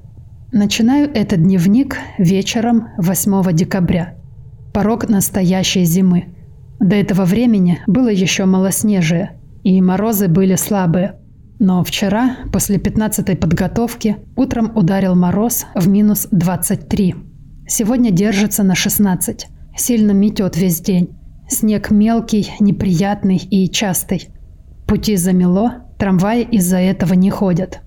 «Начинаю 0.52 1.10
этот 1.12 1.42
дневник 1.42 1.96
вечером 2.18 2.88
8 2.96 3.52
декабря. 3.52 4.14
Порог 4.72 5.08
настоящей 5.08 5.84
зимы. 5.84 6.26
До 6.80 6.96
этого 6.96 7.26
времени 7.26 7.78
было 7.86 8.08
еще 8.08 8.46
малоснежие, 8.46 9.38
и 9.62 9.80
морозы 9.82 10.28
были 10.28 10.54
слабые. 10.54 11.16
Но 11.58 11.84
вчера, 11.84 12.38
после 12.50 12.78
15-й 12.78 13.36
подготовки, 13.36 14.16
утром 14.34 14.72
ударил 14.74 15.14
мороз 15.14 15.66
в 15.74 15.88
минус 15.88 16.26
23. 16.30 17.14
Сегодня 17.68 18.10
держится 18.10 18.62
на 18.62 18.74
16. 18.74 19.46
Сильно 19.76 20.12
метет 20.12 20.56
весь 20.56 20.80
день. 20.80 21.10
Снег 21.48 21.90
мелкий, 21.90 22.50
неприятный 22.60 23.36
и 23.36 23.68
частый. 23.68 24.28
Пути 24.86 25.16
замело, 25.16 25.84
трамваи 25.98 26.42
из-за 26.42 26.78
этого 26.78 27.12
не 27.12 27.28
ходят. 27.28 27.80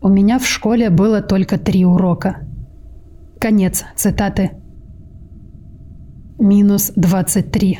У 0.00 0.08
меня 0.08 0.38
в 0.38 0.46
школе 0.46 0.88
было 0.88 1.20
только 1.20 1.58
три 1.58 1.84
урока. 1.84 2.48
Конец 3.38 3.84
цитаты. 3.94 4.52
Минус 6.38 6.92
23 6.96 7.78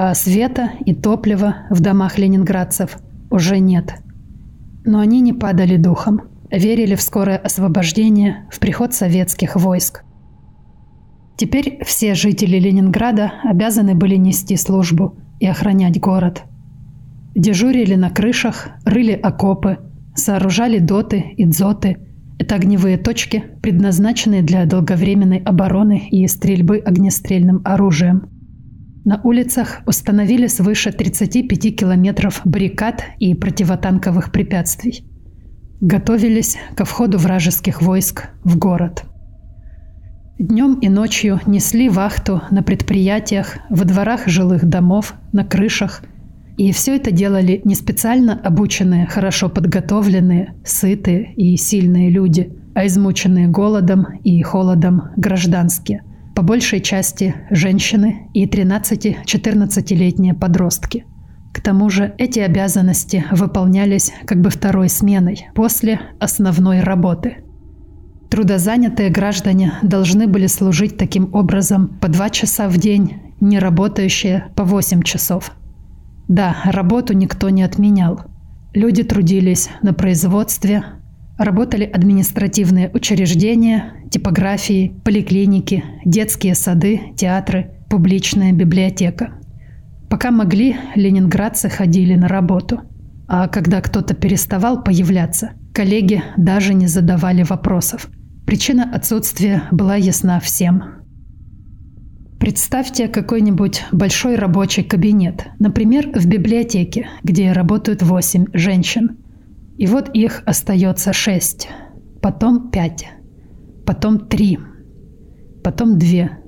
а 0.00 0.14
света 0.14 0.70
и 0.86 0.94
топлива 0.94 1.66
в 1.70 1.80
домах 1.80 2.18
ленинградцев 2.18 2.98
уже 3.30 3.58
нет. 3.58 3.94
Но 4.84 5.00
они 5.00 5.20
не 5.20 5.32
падали 5.32 5.76
духом, 5.76 6.20
верили 6.52 6.94
в 6.94 7.02
скорое 7.02 7.36
освобождение, 7.36 8.46
в 8.48 8.60
приход 8.60 8.94
советских 8.94 9.56
войск. 9.56 10.04
Теперь 11.36 11.82
все 11.84 12.14
жители 12.14 12.60
Ленинграда 12.60 13.32
обязаны 13.42 13.96
были 13.96 14.14
нести 14.14 14.56
службу 14.56 15.16
и 15.40 15.48
охранять 15.48 15.98
город. 15.98 16.44
Дежурили 17.34 17.96
на 17.96 18.10
крышах, 18.10 18.68
рыли 18.84 19.14
окопы, 19.14 19.78
сооружали 20.14 20.78
доты 20.78 21.34
и 21.36 21.44
дзоты. 21.44 21.96
Это 22.38 22.54
огневые 22.54 22.98
точки, 22.98 23.42
предназначенные 23.62 24.42
для 24.42 24.64
долговременной 24.64 25.38
обороны 25.38 26.06
и 26.08 26.24
стрельбы 26.28 26.78
огнестрельным 26.78 27.62
оружием– 27.64 28.28
на 29.08 29.18
улицах 29.24 29.80
установили 29.86 30.48
свыше 30.48 30.92
35 30.92 31.74
километров 31.74 32.42
баррикад 32.44 33.02
и 33.18 33.34
противотанковых 33.34 34.30
препятствий. 34.30 35.02
Готовились 35.80 36.58
ко 36.76 36.84
входу 36.84 37.16
вражеских 37.16 37.80
войск 37.80 38.26
в 38.44 38.58
город. 38.58 39.04
Днем 40.38 40.74
и 40.80 40.90
ночью 40.90 41.40
несли 41.46 41.88
вахту 41.88 42.42
на 42.50 42.62
предприятиях, 42.62 43.56
во 43.70 43.86
дворах 43.86 44.28
жилых 44.28 44.66
домов, 44.66 45.14
на 45.32 45.42
крышах. 45.42 46.02
И 46.58 46.70
все 46.72 46.96
это 46.96 47.10
делали 47.10 47.62
не 47.64 47.76
специально 47.76 48.38
обученные, 48.38 49.06
хорошо 49.06 49.48
подготовленные, 49.48 50.54
сытые 50.66 51.32
и 51.32 51.56
сильные 51.56 52.10
люди, 52.10 52.52
а 52.74 52.86
измученные 52.86 53.48
голодом 53.48 54.18
и 54.22 54.42
холодом 54.42 55.12
гражданские– 55.16 56.02
по 56.38 56.42
большей 56.42 56.80
части 56.80 57.34
женщины 57.50 58.28
и 58.32 58.46
13-14-летние 58.46 60.34
подростки. 60.34 61.04
К 61.52 61.60
тому 61.60 61.90
же 61.90 62.14
эти 62.16 62.38
обязанности 62.38 63.24
выполнялись 63.32 64.12
как 64.24 64.40
бы 64.40 64.50
второй 64.50 64.88
сменой 64.88 65.48
после 65.56 66.00
основной 66.20 66.78
работы. 66.78 67.38
Трудозанятые 68.30 69.10
граждане 69.10 69.72
должны 69.82 70.28
были 70.28 70.46
служить 70.46 70.96
таким 70.96 71.34
образом 71.34 71.88
по 72.00 72.06
два 72.06 72.30
часа 72.30 72.68
в 72.68 72.76
день, 72.76 73.16
не 73.40 73.58
работающие 73.58 74.46
по 74.54 74.62
8 74.62 75.02
часов. 75.02 75.50
Да, 76.28 76.58
работу 76.66 77.14
никто 77.14 77.50
не 77.50 77.64
отменял. 77.64 78.20
Люди 78.74 79.02
трудились 79.02 79.70
на 79.82 79.92
производстве, 79.92 80.84
Работали 81.38 81.84
административные 81.84 82.90
учреждения, 82.92 83.92
типографии, 84.10 84.92
поликлиники, 85.04 85.84
детские 86.04 86.56
сады, 86.56 87.12
театры, 87.16 87.76
публичная 87.88 88.52
библиотека. 88.52 89.34
Пока 90.10 90.32
могли, 90.32 90.76
ленинградцы 90.96 91.68
ходили 91.68 92.16
на 92.16 92.26
работу. 92.26 92.80
А 93.28 93.46
когда 93.46 93.80
кто-то 93.80 94.14
переставал 94.14 94.82
появляться, 94.82 95.52
коллеги 95.72 96.24
даже 96.36 96.74
не 96.74 96.88
задавали 96.88 97.44
вопросов. 97.44 98.10
Причина 98.44 98.90
отсутствия 98.92 99.62
была 99.70 99.94
ясна 99.94 100.40
всем. 100.40 100.82
Представьте 102.40 103.06
какой-нибудь 103.06 103.84
большой 103.92 104.34
рабочий 104.34 104.82
кабинет, 104.82 105.46
например, 105.60 106.10
в 106.18 106.26
библиотеке, 106.26 107.06
где 107.22 107.52
работают 107.52 108.02
8 108.02 108.46
женщин– 108.54 109.18
и 109.78 109.86
вот 109.86 110.10
их 110.12 110.42
остается 110.44 111.12
шесть, 111.12 111.68
потом 112.20 112.70
пять, 112.70 113.08
потом 113.86 114.28
три, 114.28 114.58
потом 115.62 115.98
две. 115.98 116.38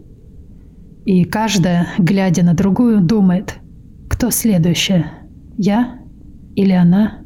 И 1.07 1.25
каждая, 1.25 1.87
глядя 1.99 2.45
на 2.45 2.55
другую, 2.55 3.01
думает, 3.01 3.61
кто 4.09 4.31
следующая, 4.31 5.07
я 5.57 6.01
или 6.57 6.73
она? 6.73 7.21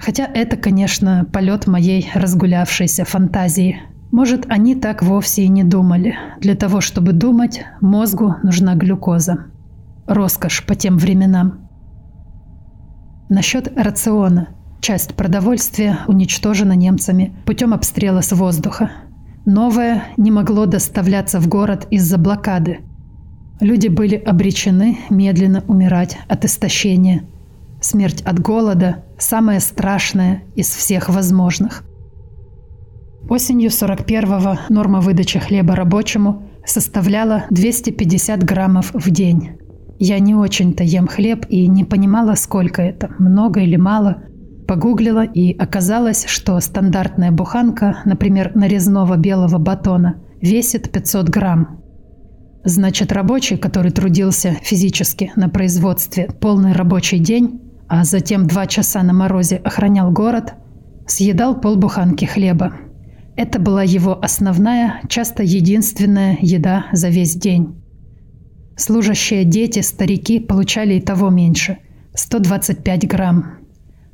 Хотя 0.00 0.26
это, 0.26 0.56
конечно, 0.56 1.24
полет 1.32 1.68
моей 1.68 2.10
разгулявшейся 2.12 3.04
фантазии. 3.04 3.80
Может, 4.10 4.46
они 4.48 4.74
так 4.74 5.04
вовсе 5.04 5.44
и 5.44 5.48
не 5.48 5.62
думали. 5.62 6.16
Для 6.40 6.56
того, 6.56 6.80
чтобы 6.80 7.12
думать, 7.12 7.64
мозгу 7.80 8.34
нужна 8.42 8.74
глюкоза. 8.74 9.46
Роскошь 10.08 10.66
по 10.66 10.74
тем 10.74 10.98
временам. 10.98 11.70
Насчет 13.30 13.72
рациона– 13.78 14.48
Часть 14.82 15.14
продовольствия 15.14 16.00
уничтожена 16.08 16.72
немцами 16.72 17.32
путем 17.46 17.72
обстрела 17.72 18.20
с 18.20 18.32
воздуха. 18.32 18.90
Новое 19.46 20.06
не 20.16 20.32
могло 20.32 20.66
доставляться 20.66 21.38
в 21.38 21.46
город 21.46 21.86
из-за 21.90 22.18
блокады. 22.18 22.80
Люди 23.60 23.86
были 23.86 24.16
обречены 24.16 24.98
медленно 25.08 25.62
умирать 25.68 26.18
от 26.26 26.44
истощения. 26.44 27.22
Смерть 27.80 28.22
от 28.22 28.40
голода– 28.40 29.04
самая 29.18 29.60
страшная 29.60 30.42
из 30.56 30.66
всех 30.66 31.08
возможных. 31.08 31.84
Осенью 33.30 33.70
41-го 33.70 34.58
норма 34.68 35.00
выдачи 35.00 35.38
хлеба 35.38 35.76
рабочему 35.76 36.42
составляла 36.66 37.44
250 37.50 38.42
граммов 38.42 38.90
в 38.92 39.08
день. 39.12 39.52
Я 40.00 40.18
не 40.18 40.34
очень-то 40.34 40.82
ем 40.82 41.06
хлеб 41.06 41.46
и 41.48 41.68
не 41.68 41.84
понимала, 41.84 42.34
сколько 42.34 42.82
это, 42.82 43.14
много 43.20 43.60
или 43.60 43.76
мало– 43.76 44.24
Погуглила 44.66 45.24
и 45.24 45.56
оказалось, 45.56 46.24
что 46.26 46.58
стандартная 46.60 47.30
буханка, 47.30 48.02
например, 48.04 48.52
нарезного 48.54 49.16
белого 49.16 49.58
батона, 49.58 50.16
весит 50.40 50.90
500 50.90 51.28
грамм. 51.28 51.82
Значит, 52.64 53.12
рабочий, 53.12 53.56
который 53.56 53.90
трудился 53.90 54.56
физически 54.62 55.32
на 55.34 55.48
производстве 55.48 56.28
полный 56.40 56.72
рабочий 56.72 57.18
день, 57.18 57.60
а 57.88 58.04
затем 58.04 58.46
два 58.46 58.66
часа 58.66 59.02
на 59.02 59.12
морозе 59.12 59.56
охранял 59.56 60.12
город, 60.12 60.54
съедал 61.06 61.60
полбуханки 61.60 62.24
хлеба. 62.24 62.72
Это 63.36 63.58
была 63.58 63.82
его 63.82 64.18
основная, 64.22 65.00
часто 65.08 65.42
единственная 65.42 66.38
еда 66.40 66.86
за 66.92 67.08
весь 67.08 67.34
день. 67.34 67.82
Служащие 68.76 69.44
дети, 69.44 69.80
старики 69.80 70.38
получали 70.38 70.94
и 70.94 71.00
того 71.00 71.30
меньше– 71.30 71.78
125 72.14 73.08
грамм. 73.08 73.61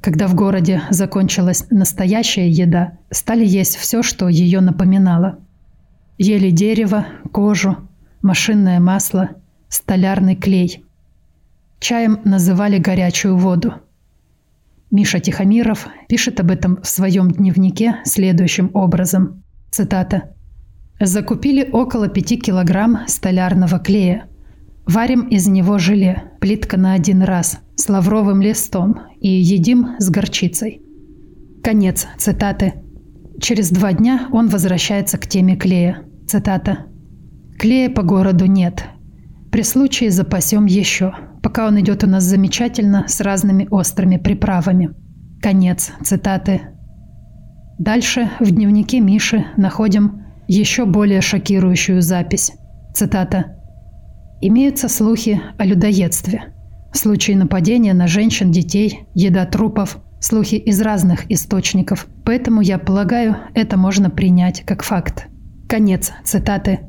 Когда 0.01 0.29
в 0.29 0.35
городе 0.35 0.83
закончилась 0.91 1.67
настоящая 1.71 2.49
еда, 2.49 2.99
стали 3.11 3.45
есть 3.45 3.77
все, 3.77 4.03
что 4.03 4.29
ее 4.29 4.61
напоминало. 4.61 5.39
Ели 6.19 6.51
дерево, 6.51 7.07
кожу, 7.33 7.77
машинное 8.23 8.81
масло, 8.81 9.31
столярный 9.69 10.37
клей. 10.37 10.85
Чаем 11.81 12.21
называли 12.25 12.79
горячую 12.79 13.37
воду. 13.37 13.75
Миша 14.91 15.21
Тихомиров 15.21 15.89
пишет 16.09 16.41
об 16.41 16.51
этом 16.51 16.81
в 16.83 16.89
своем 16.89 17.31
дневнике 17.31 17.97
следующим 18.05 18.71
образом. 18.75 19.43
Цитата. 19.71 20.35
«Закупили 20.99 21.69
около 21.71 22.09
5 22.09 22.43
килограмм 22.43 23.01
столярного 23.07 23.79
клея. 23.79 24.27
Варим 24.87 25.29
из 25.29 25.47
него 25.47 25.79
желе, 25.79 26.25
плитка 26.41 26.77
на 26.77 26.95
один 26.95 27.23
раз, 27.23 27.61
лавровым 27.89 28.43
листом 28.43 29.01
и 29.21 29.29
едим 29.29 29.97
с 29.99 30.11
горчицей». 30.11 30.83
Конец 31.63 32.07
цитаты. 32.17 32.75
Через 33.41 33.71
два 33.71 33.93
дня 33.93 34.29
он 34.33 34.49
возвращается 34.49 35.19
к 35.19 35.27
теме 35.27 35.57
клея. 35.57 36.05
Цитата. 36.27 36.87
«Клея 37.59 37.91
по 37.91 38.03
городу 38.03 38.47
нет. 38.47 38.85
При 39.51 39.63
случае 39.63 40.11
запасем 40.11 40.67
еще, 40.67 41.13
пока 41.43 41.67
он 41.67 41.81
идет 41.81 42.05
у 42.05 42.07
нас 42.07 42.25
замечательно 42.25 43.05
с 43.09 43.21
разными 43.21 43.67
острыми 43.71 44.17
приправами». 44.17 44.91
Конец 45.41 45.93
цитаты. 46.03 46.63
Дальше 47.79 48.29
в 48.41 48.51
дневнике 48.51 49.01
Миши 49.01 49.47
находим 49.57 50.25
еще 50.49 50.85
более 50.85 51.21
шокирующую 51.21 52.03
запись. 52.03 52.53
Цитата. 52.95 53.57
«Имеются 54.41 54.89
слухи 54.89 55.41
о 55.59 55.65
людоедстве. 55.65 56.55
В 56.93 56.99
случае 56.99 57.37
нападения 57.37 57.95
на 57.95 58.07
женщин, 58.07 58.51
детей, 58.51 59.01
еда 59.15 59.45
трупов, 59.47 59.99
слухи 60.21 60.57
из 60.57 60.81
разных 60.81 61.31
источников. 61.31 62.07
Поэтому, 62.25 62.61
я 62.61 62.79
полагаю, 62.79 63.37
это 63.55 63.77
можно 63.77 64.11
принять 64.11 64.63
как 64.65 64.83
факт». 64.83 65.27
Конец 65.69 66.13
цитаты. 66.25 66.81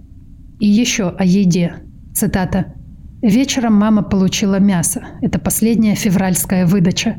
И 0.60 0.68
еще 0.68 1.10
о 1.10 1.26
еде. 1.26 1.74
Цитата. 2.14 2.74
«Вечером 3.22 3.76
мама 3.76 4.02
получила 4.02 4.60
мясо. 4.60 5.02
Это 5.22 5.40
последняя 5.40 5.96
февральская 5.96 6.66
выдача. 6.66 7.18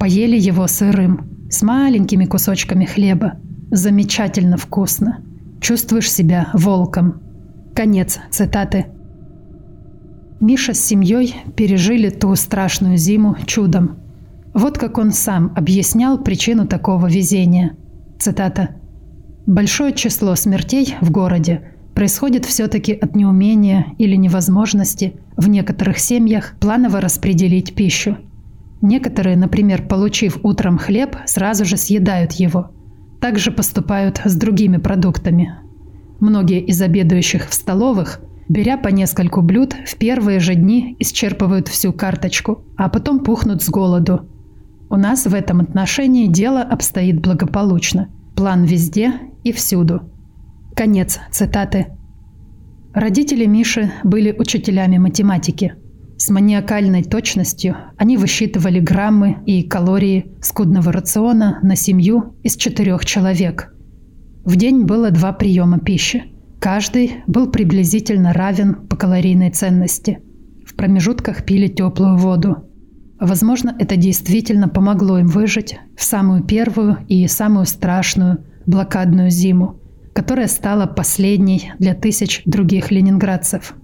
Поели 0.00 0.38
его 0.38 0.66
сырым, 0.66 1.48
с 1.50 1.62
маленькими 1.62 2.24
кусочками 2.24 2.86
хлеба. 2.86 3.34
Замечательно 3.70 4.56
вкусно. 4.56 5.22
Чувствуешь 5.60 6.10
себя 6.10 6.48
волком». 6.54 7.20
Конец 7.74 8.18
цитаты. 8.30 8.86
Миша 10.40 10.74
с 10.74 10.84
семьей 10.84 11.36
пережили 11.56 12.10
ту 12.10 12.34
страшную 12.34 12.96
зиму 12.96 13.36
чудом. 13.46 13.98
Вот 14.52 14.78
как 14.78 14.98
он 14.98 15.12
сам 15.12 15.52
объяснял 15.56 16.18
причину 16.22 16.66
такого 16.66 17.06
везения. 17.06 17.76
Цитата. 18.18 18.70
Большое 19.46 19.92
число 19.92 20.34
смертей 20.34 20.94
в 21.00 21.10
городе 21.10 21.72
происходит 21.94 22.44
все-таки 22.44 22.92
от 22.92 23.14
неумения 23.14 23.86
или 23.98 24.16
невозможности 24.16 25.14
в 25.36 25.48
некоторых 25.48 25.98
семьях 25.98 26.54
планово 26.60 27.00
распределить 27.00 27.74
пищу. 27.74 28.16
Некоторые, 28.82 29.36
например, 29.36 29.86
получив 29.86 30.38
утром 30.42 30.78
хлеб, 30.78 31.16
сразу 31.26 31.64
же 31.64 31.76
съедают 31.76 32.32
его. 32.32 32.70
Также 33.20 33.50
поступают 33.50 34.20
с 34.24 34.34
другими 34.36 34.76
продуктами. 34.76 35.54
Многие 36.20 36.60
из 36.60 36.80
обедающих 36.82 37.48
в 37.48 37.54
столовых, 37.54 38.20
беря 38.48 38.76
по 38.76 38.88
нескольку 38.88 39.42
блюд, 39.42 39.74
в 39.86 39.96
первые 39.96 40.40
же 40.40 40.54
дни 40.54 40.96
исчерпывают 40.98 41.68
всю 41.68 41.92
карточку, 41.92 42.64
а 42.76 42.88
потом 42.88 43.20
пухнут 43.20 43.62
с 43.62 43.68
голоду. 43.68 44.28
У 44.90 44.96
нас 44.96 45.26
в 45.26 45.34
этом 45.34 45.60
отношении 45.60 46.26
дело 46.26 46.62
обстоит 46.62 47.20
благополучно. 47.20 48.08
План 48.36 48.64
везде 48.64 49.14
и 49.42 49.52
всюду. 49.52 50.02
Конец 50.74 51.18
цитаты. 51.30 51.86
Родители 52.92 53.46
Миши 53.46 53.92
были 54.04 54.32
учителями 54.32 54.98
математики. 54.98 55.74
С 56.16 56.30
маниакальной 56.30 57.02
точностью 57.02 57.76
они 57.96 58.16
высчитывали 58.16 58.78
граммы 58.78 59.38
и 59.46 59.64
калории 59.64 60.32
скудного 60.40 60.92
рациона 60.92 61.58
на 61.62 61.74
семью 61.74 62.36
из 62.44 62.56
четырех 62.56 63.04
человек. 63.04 63.74
В 64.44 64.56
день 64.56 64.84
было 64.84 65.10
два 65.10 65.32
приема 65.32 65.78
пищи. 65.80 66.33
Каждый 66.64 67.16
был 67.26 67.50
приблизительно 67.50 68.32
равен 68.32 68.86
по 68.88 68.96
калорийной 68.96 69.50
ценности. 69.50 70.22
В 70.66 70.74
промежутках 70.76 71.44
пили 71.44 71.68
теплую 71.68 72.16
воду. 72.16 72.70
Возможно, 73.20 73.76
это 73.78 73.96
действительно 73.96 74.70
помогло 74.70 75.18
им 75.18 75.26
выжить 75.26 75.78
в 75.94 76.02
самую 76.02 76.42
первую 76.42 77.04
и 77.06 77.28
самую 77.28 77.66
страшную 77.66 78.46
блокадную 78.64 79.28
зиму, 79.28 79.78
которая 80.14 80.46
стала 80.46 80.86
последней 80.86 81.70
для 81.78 81.92
тысяч 81.92 82.40
других 82.46 82.90
ленинградцев. 82.90 83.74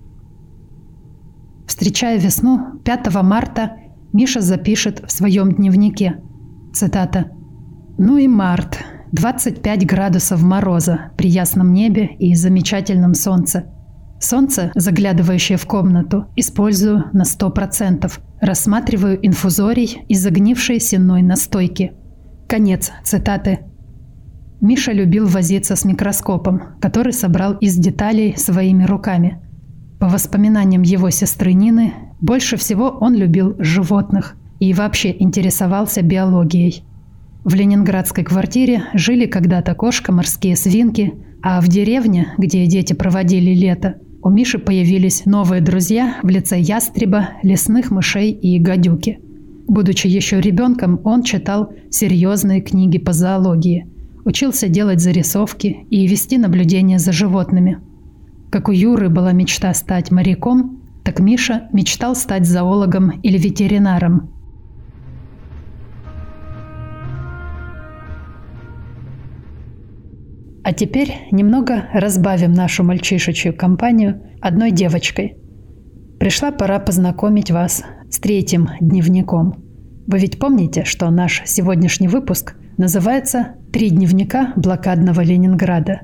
Встречая 1.66 2.19
весну, 2.19 2.81
5 2.83 3.14
марта 3.23 3.77
Миша 4.14 4.40
запишет 4.40 5.03
в 5.07 5.12
своем 5.12 5.53
дневнике, 5.53 6.23
цитата, 6.73 7.31
«Ну 7.99 8.16
и 8.16 8.27
март, 8.27 8.79
25 9.12 9.87
градусов 9.87 10.42
мороза 10.42 11.11
при 11.16 11.29
ясном 11.29 11.73
небе 11.73 12.11
и 12.18 12.35
замечательном 12.35 13.14
солнце. 13.14 13.64
Солнце, 14.20 14.70
заглядывающее 14.75 15.59
в 15.59 15.66
комнату, 15.66 16.27
использую 16.37 17.07
на 17.12 17.23
100%. 17.23 18.12
Рассматриваю 18.40 19.18
инфузорий 19.27 20.03
и 20.09 20.14
загнившие 20.14 20.79
сенной 20.79 21.23
настойки. 21.23 21.92
Конец 22.49 22.92
цитаты. 23.03 23.61
Миша 24.61 24.92
любил 24.92 25.27
возиться 25.27 25.75
с 25.75 25.85
микроскопом, 25.85 26.79
который 26.81 27.12
собрал 27.12 27.55
из 27.55 27.77
деталей 27.77 28.37
своими 28.37 28.85
руками. 28.85 29.40
По 29.99 30.09
воспоминаниям 30.09 30.83
его 30.83 31.11
сестры 31.11 31.53
Нины, 31.53 31.94
больше 32.20 32.57
всего 32.57 32.90
он 32.90 33.14
любил 33.14 33.57
животных 33.59 34.37
и 34.61 34.73
вообще 34.75 35.16
интересовался 35.18 36.03
биологией. 36.03 36.85
В 37.44 37.55
ленинградской 37.55 38.24
квартире 38.24 38.85
жили 38.94 39.26
когда-то 39.26 39.74
кошка, 39.74 40.12
морские 40.12 40.57
свинки, 40.57 41.14
а 41.42 41.61
в 41.61 41.68
деревне, 41.68 42.35
где 42.38 42.66
дети 42.66 42.92
проводили 42.92 43.55
лето, 43.55 43.96
у 44.22 44.29
Миши 44.29 44.59
появились 44.59 45.24
новые 45.24 45.62
друзья 45.62 46.16
в 46.22 46.29
лице 46.29 46.61
ястреба, 46.61 47.31
лесных 47.42 47.90
мышей 47.90 48.33
и 48.33 48.59
гадюки. 48.59 49.18
Будучи 49.66 50.07
еще 50.07 50.40
ребенком, 50.40 51.00
он 51.05 51.22
читал 51.22 51.72
серьезные 51.90 52.61
книги 52.61 52.98
по 52.98 53.12
зоологии– 53.12 53.87
Учился 54.24 54.68
делать 54.68 55.00
зарисовки 55.00 55.87
и 55.90 56.07
вести 56.07 56.37
наблюдения 56.37 56.98
за 56.98 57.12
животными. 57.12 57.79
Как 58.50 58.68
у 58.68 58.72
Юры 58.72 59.09
была 59.09 59.33
мечта 59.33 59.72
стать 59.72 60.11
моряком, 60.11 60.81
так 61.05 61.20
Миша 61.20 61.68
мечтал 61.72 62.14
стать 62.14 62.46
зоологом 62.46 63.11
или 63.22 63.38
ветеринаром. 63.38 64.31
А 70.62 70.73
теперь 70.73 71.29
немного 71.31 71.88
разбавим 71.92 72.53
нашу 72.53 72.85
мальчишечью 72.85 73.57
компанию 73.57 74.23
одной 74.40 74.70
девочкой. 74.70 75.37
Пришла 76.18 76.53
пора 76.53 76.79
познакомить 76.79 77.51
вас 77.51 77.83
с 78.11 78.18
третьим 78.18 78.68
дневником. 78.81 79.55
Вы 80.07 80.18
ведь 80.18 80.38
помните, 80.38 80.85
что 80.85 81.09
наш 81.11 81.42
сегодняшний 81.46 82.09
выпуск 82.09 82.57
называется 82.77 83.55
«Три 83.73 83.90
дневника 83.90 84.53
блокадного 84.57 85.23
Ленинграда». 85.23 86.03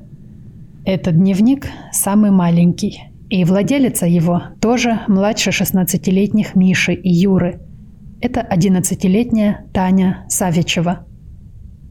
Этот 0.87 1.17
дневник 1.17 1.67
самый 1.93 2.31
маленький, 2.31 3.03
и 3.29 3.45
владелица 3.45 4.07
его 4.07 4.43
тоже 4.61 5.01
младше 5.09 5.51
16-летних 5.51 6.55
Миши 6.55 6.95
и 6.95 7.13
Юры. 7.13 7.61
Это 8.21 8.41
11-летняя 8.41 9.67
Таня 9.75 10.25
Савичева. 10.29 11.05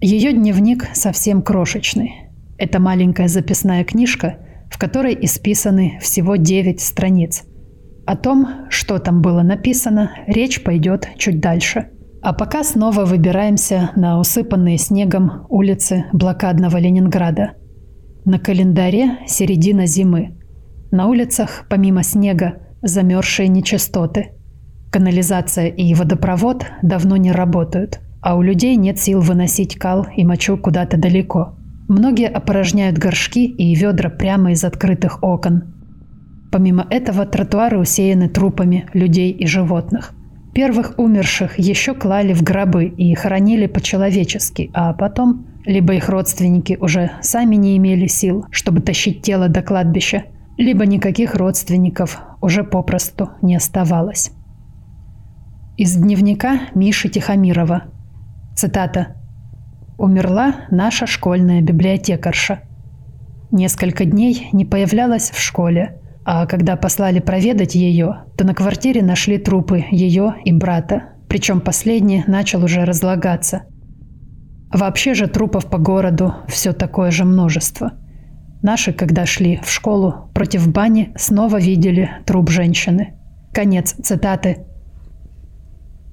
Ее 0.01 0.33
дневник 0.33 0.87
совсем 0.93 1.41
крошечный. 1.41 2.24
Это 2.57 2.79
маленькая 2.79 3.27
записная 3.27 3.83
книжка, 3.83 4.37
в 4.71 4.77
которой 4.77 5.17
исписаны 5.19 5.99
всего 6.01 6.35
9 6.35 6.79
страниц. 6.79 7.43
О 8.05 8.15
том, 8.15 8.67
что 8.69 8.99
там 8.99 9.21
было 9.21 9.41
написано, 9.41 10.11
речь 10.27 10.63
пойдет 10.63 11.09
чуть 11.17 11.39
дальше– 11.39 11.89
а 12.25 12.33
пока 12.33 12.63
снова 12.63 13.05
выбираемся 13.05 13.91
на 13.95 14.19
усыпанные 14.19 14.79
снегом 14.79 15.45
улицы 15.47 16.05
блокадного 16.11 16.77
Ленинграда. 16.77 17.51
На 18.25 18.39
календаре 18.39 19.19
середина 19.27 19.85
зимы. 19.85 20.35
На 20.89 21.05
улицах, 21.05 21.65
помимо 21.69 22.01
снега, 22.01 22.63
замерзшие 22.81 23.47
нечистоты. 23.47 24.31
Канализация 24.91 25.67
и 25.67 25.93
водопровод 25.93 26.65
давно 26.81 27.15
не 27.15 27.31
работают, 27.31 27.99
а 28.21 28.35
у 28.35 28.41
людей 28.41 28.75
нет 28.75 28.97
сил 28.97 29.21
выносить 29.21 29.75
кал 29.75 30.07
и 30.17 30.25
мочу 30.25 30.57
куда-то 30.57 30.97
далеко. 30.97 31.59
Многие 31.87 32.29
опорожняют 32.29 32.97
горшки 32.97 33.45
и 33.45 33.75
ведра 33.75 34.09
прямо 34.09 34.51
из 34.51 34.63
открытых 34.63 35.23
окон. 35.23 35.75
Помимо 36.51 36.87
этого, 36.89 37.25
тротуары 37.25 37.77
усеяны 37.77 38.27
трупами 38.27 38.89
людей 38.93 39.31
и 39.31 39.45
животных. 39.45 40.13
Первых 40.53 40.97
умерших 40.97 41.59
еще 41.59 41.93
клали 41.93 42.33
в 42.33 42.41
гробы 42.41 42.85
и 42.85 43.13
хоронили 43.13 43.67
по-человечески, 43.67 44.71
а 44.73 44.93
потом 44.93 45.47
либо 45.65 45.93
их 45.93 46.09
родственники 46.09 46.77
уже 46.79 47.11
сами 47.21 47.55
не 47.55 47.77
имели 47.77 48.07
сил, 48.07 48.45
чтобы 48.51 48.81
тащить 48.81 49.21
тело 49.21 49.49
до 49.49 49.61
кладбища, 49.61 50.23
либо 50.57 50.85
никаких 50.85 51.35
родственников 51.35 52.21
уже 52.41 52.63
попросту 52.63 53.31
не 53.41 53.55
оставалось. 53.55 54.31
Из 55.77 55.95
дневника 55.95 56.61
Миши 56.73 57.09
Тихомирова. 57.09 57.83
Цитата. 58.55 59.17
«Умерла 59.97 60.55
наша 60.71 61.07
школьная 61.07 61.61
библиотекарша. 61.61 62.61
Несколько 63.51 64.05
дней 64.05 64.49
не 64.51 64.65
появлялась 64.65 65.31
в 65.31 65.39
школе, 65.39 66.01
а 66.25 66.45
когда 66.47 66.75
послали 66.75 67.19
проведать 67.19 67.75
ее, 67.75 68.25
то 68.37 68.45
на 68.45 68.53
квартире 68.53 69.03
нашли 69.03 69.37
трупы 69.37 69.85
ее 69.91 70.35
и 70.43 70.51
брата, 70.51 71.13
причем 71.29 71.61
последний 71.61 72.23
начал 72.27 72.63
уже 72.63 72.83
разлагаться. 72.83 73.63
Вообще 74.73 75.13
же 75.13 75.27
трупов 75.27 75.67
по 75.67 75.77
городу 75.77 76.33
все 76.47 76.73
такое 76.73 77.11
же 77.11 77.23
множество. 77.23 77.93
Наши, 78.61 78.91
когда 78.91 79.25
шли 79.25 79.61
в 79.63 79.69
школу 79.69 80.31
против 80.33 80.67
бани, 80.67 81.13
снова 81.15 81.57
видели 81.57 82.09
труп 82.25 82.49
женщины. 82.49 83.13
Конец 83.53 83.95
цитаты. 84.03 84.65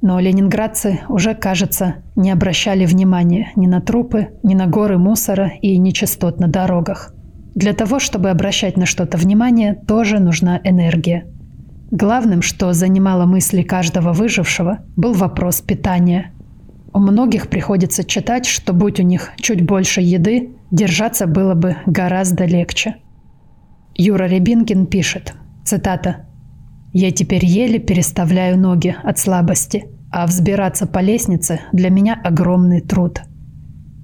Но 0.03 0.19
ленинградцы 0.19 1.01
уже, 1.09 1.35
кажется, 1.35 1.95
не 2.17 2.33
обращали 2.33 2.85
внимания 2.87 3.53
ни 3.55 3.69
на 3.69 3.81
трупы, 3.81 4.31
ни 4.43 4.55
на 4.55 4.67
горы 4.67 4.99
мусора 4.99 5.53
и 5.63 5.79
нечистот 5.79 6.41
на 6.41 6.49
дорогах. 6.49 7.15
Для 7.55 7.73
того, 7.73 8.01
чтобы 8.01 8.31
обращать 8.31 8.77
на 8.77 8.85
что-то 8.85 9.17
внимание, 9.17 9.75
тоже 9.87 10.19
нужна 10.19 10.61
энергия. 10.65 11.27
Главным, 11.93 12.43
что 12.43 12.73
занимало 12.73 13.27
мысли 13.27 13.63
каждого 13.63 14.13
выжившего, 14.13 14.81
был 14.97 15.13
вопрос 15.13 15.61
питания. 15.61 16.33
У 16.93 16.99
многих 16.99 17.49
приходится 17.49 18.03
читать, 18.03 18.45
что 18.45 18.73
будь 18.73 18.99
у 18.99 19.05
них 19.05 19.31
чуть 19.37 19.65
больше 19.65 20.01
еды, 20.01 20.51
держаться 20.73 21.29
было 21.29 21.55
бы 21.55 21.77
гораздо 21.87 22.45
легче. 22.45 22.97
Юра 23.95 24.25
Рябинкин 24.25 24.87
пишет, 24.87 25.35
цитата, 25.65 26.27
«Я 26.93 27.11
теперь 27.11 27.45
еле 27.45 27.79
переставляю 27.79 28.59
ноги 28.59 28.95
от 29.03 29.19
слабости 29.19 29.87
а 30.13 30.27
взбираться 30.27 30.87
по 30.87 30.99
лестнице 30.99 31.63
для 31.73 31.89
меня 31.89 32.21
огромный 32.23 32.83
труд. 32.83 33.23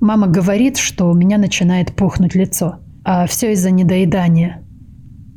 Мама 0.01 0.27
говорит, 0.27 0.79
что 0.79 1.11
у 1.11 1.15
меня 1.15 1.37
начинает 1.37 1.95
пухнуть 1.95 2.35
лицо, 2.35 2.77
а 3.05 3.27
все 3.27 3.53
из-за 3.53 3.71
недоедания. 3.71 4.65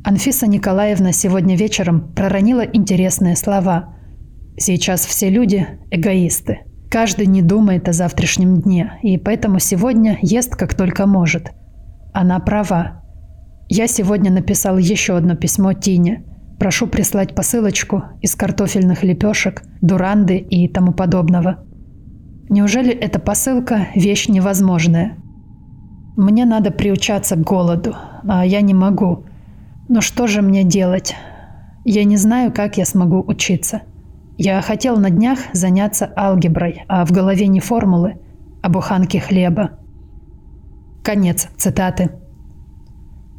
Анфиса 0.02 0.46
Николаевна 0.46 1.12
сегодня 1.12 1.56
вечером 1.56 2.14
проронила 2.14 2.62
интересные 2.62 3.36
слова. 3.36 3.94
Сейчас 4.56 5.04
все 5.04 5.28
люди– 5.28 5.66
эгоисты. 5.90 6.60
Каждый 6.90 7.26
не 7.26 7.42
думает 7.42 7.88
о 7.88 7.92
завтрашнем 7.92 8.60
дне, 8.60 8.98
и 9.02 9.18
поэтому 9.18 9.58
сегодня 9.58 10.18
ест 10.22 10.56
как 10.56 10.74
только 10.74 11.06
может. 11.06 11.52
Она 12.14 12.38
права. 12.40 13.02
Я 13.68 13.86
сегодня 13.86 14.30
написал 14.30 14.78
еще 14.78 15.16
одно 15.16 15.36
письмо 15.36 15.74
Тине– 15.74 16.24
Прошу 16.62 16.86
прислать 16.86 17.34
посылочку 17.34 18.04
из 18.20 18.36
картофельных 18.36 19.02
лепешек, 19.02 19.64
дуранды 19.80 20.36
и 20.36 20.68
тому 20.68 20.92
подобного. 20.92 21.64
Неужели 22.48 22.92
эта 22.92 23.18
посылка– 23.18 23.88
вещь 23.96 24.28
невозможная? 24.28 25.16
Мне 26.16 26.44
надо 26.44 26.70
приучаться 26.70 27.34
к 27.34 27.40
голоду, 27.40 27.96
а 28.28 28.46
я 28.46 28.60
не 28.60 28.74
могу. 28.74 29.24
Но 29.88 30.00
что 30.00 30.28
же 30.28 30.40
мне 30.40 30.62
делать? 30.62 31.16
Я 31.84 32.04
не 32.04 32.16
знаю, 32.16 32.52
как 32.52 32.76
я 32.76 32.84
смогу 32.84 33.24
учиться. 33.26 33.82
Я 34.38 34.62
хотел 34.62 34.98
на 34.98 35.10
днях 35.10 35.40
заняться 35.52 36.12
алгеброй, 36.16 36.84
а 36.86 37.04
в 37.04 37.10
голове 37.10 37.48
не 37.48 37.58
формулы, 37.58 38.20
а 38.62 38.68
буханки 38.68 39.16
хлеба. 39.16 39.80
Конец 41.02 41.48
цитаты. 41.56 42.10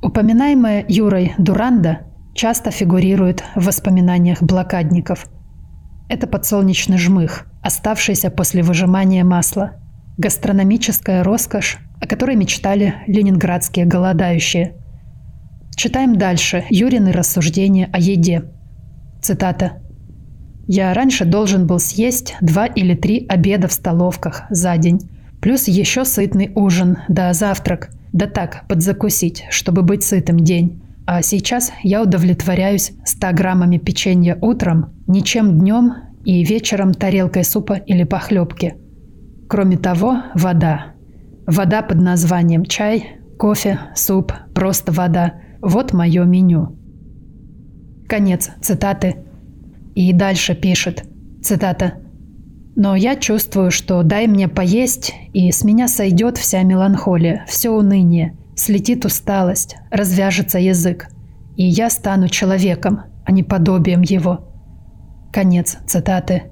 Упоминаемая 0.02 0.84
Юрой 0.90 1.36
Дуранда– 1.38 2.00
часто 2.34 2.72
фигурирует 2.72 3.44
в 3.56 3.66
воспоминаниях 3.66 4.42
блокадников. 4.42 5.28
Это 6.10 6.28
подсолнечный 6.28 6.98
жмых, 6.98 7.48
оставшийся 7.62 8.30
после 8.30 8.64
выжимания 8.64 9.24
масла. 9.24 9.76
Гастрономическая 10.18 11.24
роскошь, 11.24 11.80
о 12.00 12.06
которой 12.06 12.36
мечтали 12.36 12.96
ленинградские 13.08 13.86
голодающие. 13.86 14.76
Читаем 15.76 16.18
дальше 16.18 16.66
Юрины 16.70 17.12
рассуждения 17.12 17.90
о 17.92 18.00
еде. 18.00 18.52
Цитата. 19.22 19.82
«Я 20.68 20.94
раньше 20.94 21.26
должен 21.26 21.66
был 21.66 21.80
съесть 21.80 22.36
два 22.42 22.68
или 22.68 22.94
три 22.94 23.26
обеда 23.28 23.68
в 23.68 23.74
столовках 23.74 24.44
за 24.50 24.78
день, 24.78 25.02
плюс 25.42 25.68
еще 25.68 26.06
сытный 26.06 26.52
ужин, 26.56 27.00
да 27.08 27.34
завтрак, 27.34 27.90
да 28.14 28.28
так, 28.28 28.68
подзакусить, 28.68 29.46
чтобы 29.50 29.82
быть 29.82 30.04
сытым 30.04 30.40
день. 30.40 30.83
А 31.06 31.22
сейчас 31.22 31.72
я 31.84 32.02
удовлетворяюсь 32.02 32.94
100 33.04 33.34
граммами 33.34 33.78
печенья 33.78 34.38
утром, 34.40 34.94
ничем 35.08 35.60
днем 35.60 35.94
и 36.24 36.44
вечером 36.46 36.94
тарелкой 36.94 37.44
супа 37.44 37.74
или 37.74 38.04
похлебки. 38.06 38.76
Кроме 39.50 39.78
того, 39.78 40.18
вода. 40.34 40.94
Вода 41.46 41.82
под 41.82 42.00
названием 42.00 42.64
чай, 42.64 43.18
кофе, 43.38 43.80
суп, 43.96 44.32
просто 44.56 44.94
вода. 44.94 45.34
Вот 45.62 45.92
мое 45.92 46.24
меню. 46.24 46.78
Конец 48.08 48.52
цитаты. 48.62 49.18
И 49.96 50.14
дальше 50.14 50.56
пишет. 50.56 51.04
Цитата. 51.42 51.96
Но 52.76 52.96
я 52.96 53.18
чувствую, 53.18 53.72
что 53.72 54.02
дай 54.04 54.26
мне 54.28 54.48
поесть, 54.48 55.14
и 55.34 55.52
с 55.52 55.64
меня 55.64 55.88
сойдет 55.88 56.38
вся 56.38 56.64
меланхолия, 56.64 57.46
все 57.48 57.70
уныние– 57.72 58.38
Слетит 58.56 59.06
усталость, 59.06 59.78
развяжется 59.90 60.60
язык, 60.60 61.08
и 61.56 61.66
я 61.66 61.90
стану 61.90 62.28
человеком, 62.28 63.02
а 63.26 63.32
не 63.32 63.44
подобием 63.44 64.02
его. 64.02 64.50
Конец 65.32 65.78
цитаты. 65.88 66.44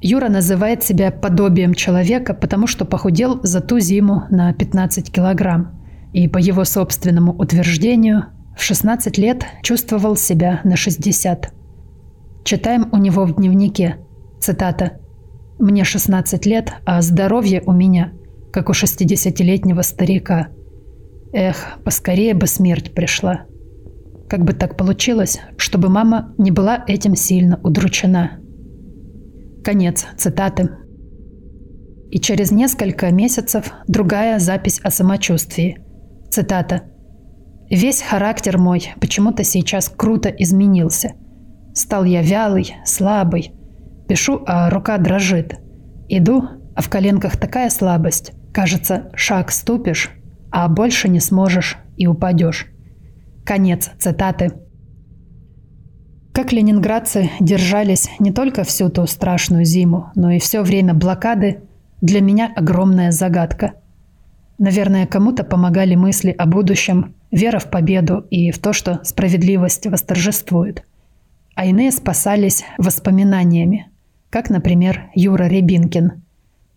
Юра 0.00 0.28
называет 0.28 0.84
себя 0.84 1.10
подобием 1.10 1.74
человека, 1.74 2.32
потому 2.32 2.68
что 2.68 2.84
похудел 2.84 3.40
за 3.42 3.60
ту 3.60 3.80
зиму 3.80 4.24
на 4.30 4.52
15 4.52 5.12
килограмм. 5.12 5.72
И 6.12 6.28
по 6.28 6.38
его 6.38 6.64
собственному 6.64 7.32
утверждению, 7.32 8.26
в 8.56 8.62
16 8.62 9.18
лет 9.18 9.44
чувствовал 9.62 10.16
себя 10.16 10.60
на 10.62 10.76
60. 10.76 11.52
Читаем 12.44 12.88
у 12.92 12.96
него 12.96 13.24
в 13.24 13.34
дневнике. 13.34 13.96
Цитата. 14.40 15.00
«Мне 15.58 15.82
16 15.82 16.46
лет, 16.46 16.72
а 16.86 17.02
здоровье 17.02 17.62
у 17.66 17.72
меня, 17.72 18.12
как 18.52 18.68
у 18.68 18.72
60-летнего 18.72 19.82
старика. 19.82 20.48
Эх, 21.32 21.78
поскорее 21.84 22.34
бы 22.34 22.46
смерть 22.46 22.94
пришла. 22.94 23.44
Как 24.28 24.44
бы 24.44 24.52
так 24.52 24.76
получилось, 24.76 25.40
чтобы 25.56 25.88
мама 25.88 26.34
не 26.38 26.50
была 26.50 26.84
этим 26.86 27.14
сильно 27.14 27.60
удручена. 27.62 28.40
Конец 29.64 30.06
цитаты. 30.16 30.70
И 32.10 32.18
через 32.18 32.50
несколько 32.50 33.12
месяцев 33.12 33.72
другая 33.86 34.38
запись 34.38 34.80
о 34.82 34.90
самочувствии. 34.90 35.78
Цитата. 36.30 36.82
«Весь 37.70 38.00
характер 38.00 38.56
мой 38.56 38.94
почему-то 38.98 39.44
сейчас 39.44 39.90
круто 39.94 40.30
изменился. 40.30 41.12
Стал 41.74 42.04
я 42.04 42.22
вялый, 42.22 42.74
слабый. 42.86 43.52
Пишу, 44.08 44.42
а 44.46 44.70
рука 44.70 44.96
дрожит. 44.96 45.58
Иду, 46.08 46.44
а 46.74 46.80
в 46.80 46.88
коленках 46.88 47.36
такая 47.36 47.68
слабость. 47.68 48.32
Кажется, 48.54 49.10
шаг 49.14 49.50
ступишь, 49.50 50.10
а 50.50 50.68
больше 50.68 51.08
не 51.08 51.20
сможешь 51.20 51.78
и 51.96 52.06
упадешь. 52.06 52.66
Конец 53.44 53.90
цитаты. 53.98 54.52
Как 56.32 56.52
ленинградцы 56.52 57.30
держались 57.40 58.10
не 58.18 58.30
только 58.30 58.62
всю 58.62 58.90
ту 58.90 59.06
страшную 59.06 59.64
зиму, 59.64 60.12
но 60.14 60.30
и 60.30 60.38
все 60.38 60.62
время 60.62 60.94
блокады, 60.94 61.62
для 62.00 62.20
меня 62.20 62.52
огромная 62.54 63.10
загадка. 63.10 63.72
Наверное, 64.58 65.06
кому-то 65.06 65.44
помогали 65.44 65.94
мысли 65.94 66.30
о 66.30 66.46
будущем, 66.46 67.14
вера 67.30 67.58
в 67.58 67.70
победу 67.70 68.26
и 68.30 68.50
в 68.50 68.58
то, 68.58 68.72
что 68.72 69.00
справедливость 69.02 69.86
восторжествует. 69.86 70.84
А 71.54 71.66
иные 71.66 71.90
спасались 71.90 72.64
воспоминаниями, 72.76 73.90
как, 74.30 74.50
например, 74.50 75.10
Юра 75.14 75.44
Рябинкин. 75.44 76.22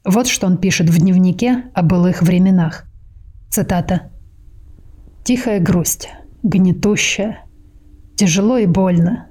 Вот 0.05 0.27
что 0.27 0.47
он 0.47 0.57
пишет 0.57 0.89
в 0.89 0.97
дневнике 0.97 1.65
о 1.73 1.83
былых 1.83 2.23
временах. 2.23 2.85
Цитата. 3.51 4.03
«Тихая 5.25 5.59
грусть, 5.59 6.07
гнетущая, 6.41 7.39
тяжело 8.15 8.57
и 8.57 8.65
больно. 8.65 9.27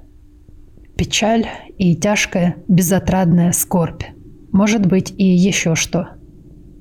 печаль 0.95 1.47
и 1.79 1.95
тяжкая 1.95 2.57
безотрадная 2.67 3.51
скорбь. 3.51 4.03
Может 4.51 4.85
быть 4.85 5.11
и 5.17 5.25
еще 5.25 5.73
что. 5.73 6.09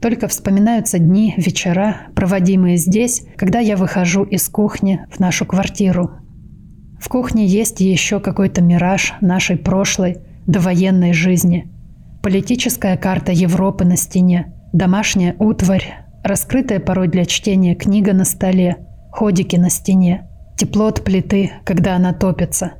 Только 0.03 0.29
вспоминаются 0.29 0.98
дни, 0.98 1.33
вечера, 1.38 2.09
проводимые 2.14 2.76
здесь, 2.76 3.24
когда 3.37 3.59
я 3.59 3.79
выхожу 3.79 4.24
из 4.24 4.46
кухни 4.50 5.07
в 5.11 5.18
нашу 5.18 5.46
квартиру. 5.46 6.11
В 7.00 7.09
кухне 7.09 7.46
есть 7.46 7.81
еще 7.81 8.20
какой-то 8.20 8.61
мираж 8.61 9.14
нашей 9.22 9.57
прошлой, 9.57 10.18
довоенной 10.46 11.14
жизни. 11.14 11.70
Политическая 12.22 12.98
карта 12.98 13.33
Европы 13.33 13.87
на 13.87 13.96
стене, 13.96 14.53
домашняя 14.74 15.35
утварь, 15.38 16.05
раскрытая 16.23 16.81
порой 16.81 17.09
для 17.09 17.25
чтения 17.25 17.75
книга 17.75 18.13
на 18.13 18.25
столе, 18.25 18.87
ходики 19.11 19.57
на 19.57 19.71
стене, 19.71 20.29
тепло 20.57 20.87
от 20.87 21.05
плиты, 21.05 21.53
когда 21.65 21.97
она 21.97 22.13
топится. 22.13 22.73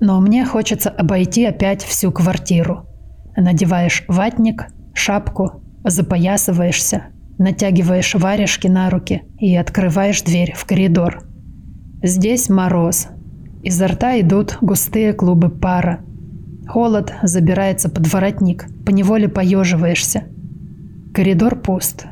Но 0.00 0.20
мне 0.20 0.44
хочется 0.44 0.90
обойти 0.90 1.44
опять 1.44 1.82
всю 1.82 2.12
квартиру. 2.12 2.86
Надеваешь 3.36 4.04
ватник, 4.08 4.68
шапку, 4.94 5.62
запоясываешься, 5.84 7.04
натягиваешь 7.38 8.14
варежки 8.14 8.68
на 8.68 8.90
руки 8.90 9.22
и 9.38 9.56
открываешь 9.56 10.22
дверь 10.22 10.54
в 10.56 10.64
коридор. 10.66 11.24
Здесь 12.02 12.48
мороз. 12.48 13.08
Изо 13.62 13.88
рта 13.88 14.20
идут 14.20 14.58
густые 14.60 15.12
клубы 15.12 15.50
пара. 15.50 16.00
Холод 16.68 17.12
забирается 17.22 17.88
под 17.88 18.12
воротник, 18.12 18.66
поневоле 18.84 19.28
поеживаешься. 19.28 20.24
Коридор 21.12 21.56
пуст. 21.56 22.06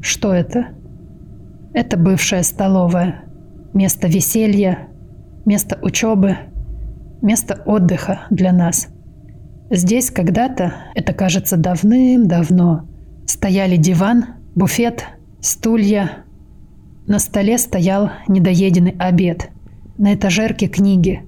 Что 0.00 0.32
это? 0.32 0.68
Это 1.72 1.96
бывшая 1.96 2.42
столовая. 2.42 3.24
Место 3.74 4.08
веселья, 4.08 4.88
место 5.44 5.78
учебы, 5.82 6.36
место 7.22 7.62
отдыха 7.66 8.22
для 8.30 8.52
нас. 8.52 8.88
Здесь 9.70 10.10
когда-то, 10.10 10.74
это 10.94 11.12
кажется 11.12 11.56
давным-давно, 11.56 12.88
стояли 13.26 13.76
диван, 13.76 14.24
буфет, 14.54 15.06
стулья. 15.40 16.24
На 17.06 17.18
столе 17.18 17.58
стоял 17.58 18.10
недоеденный 18.26 18.96
обед. 18.98 19.50
На 19.96 20.14
этажерке 20.14 20.66
книги. 20.66 21.22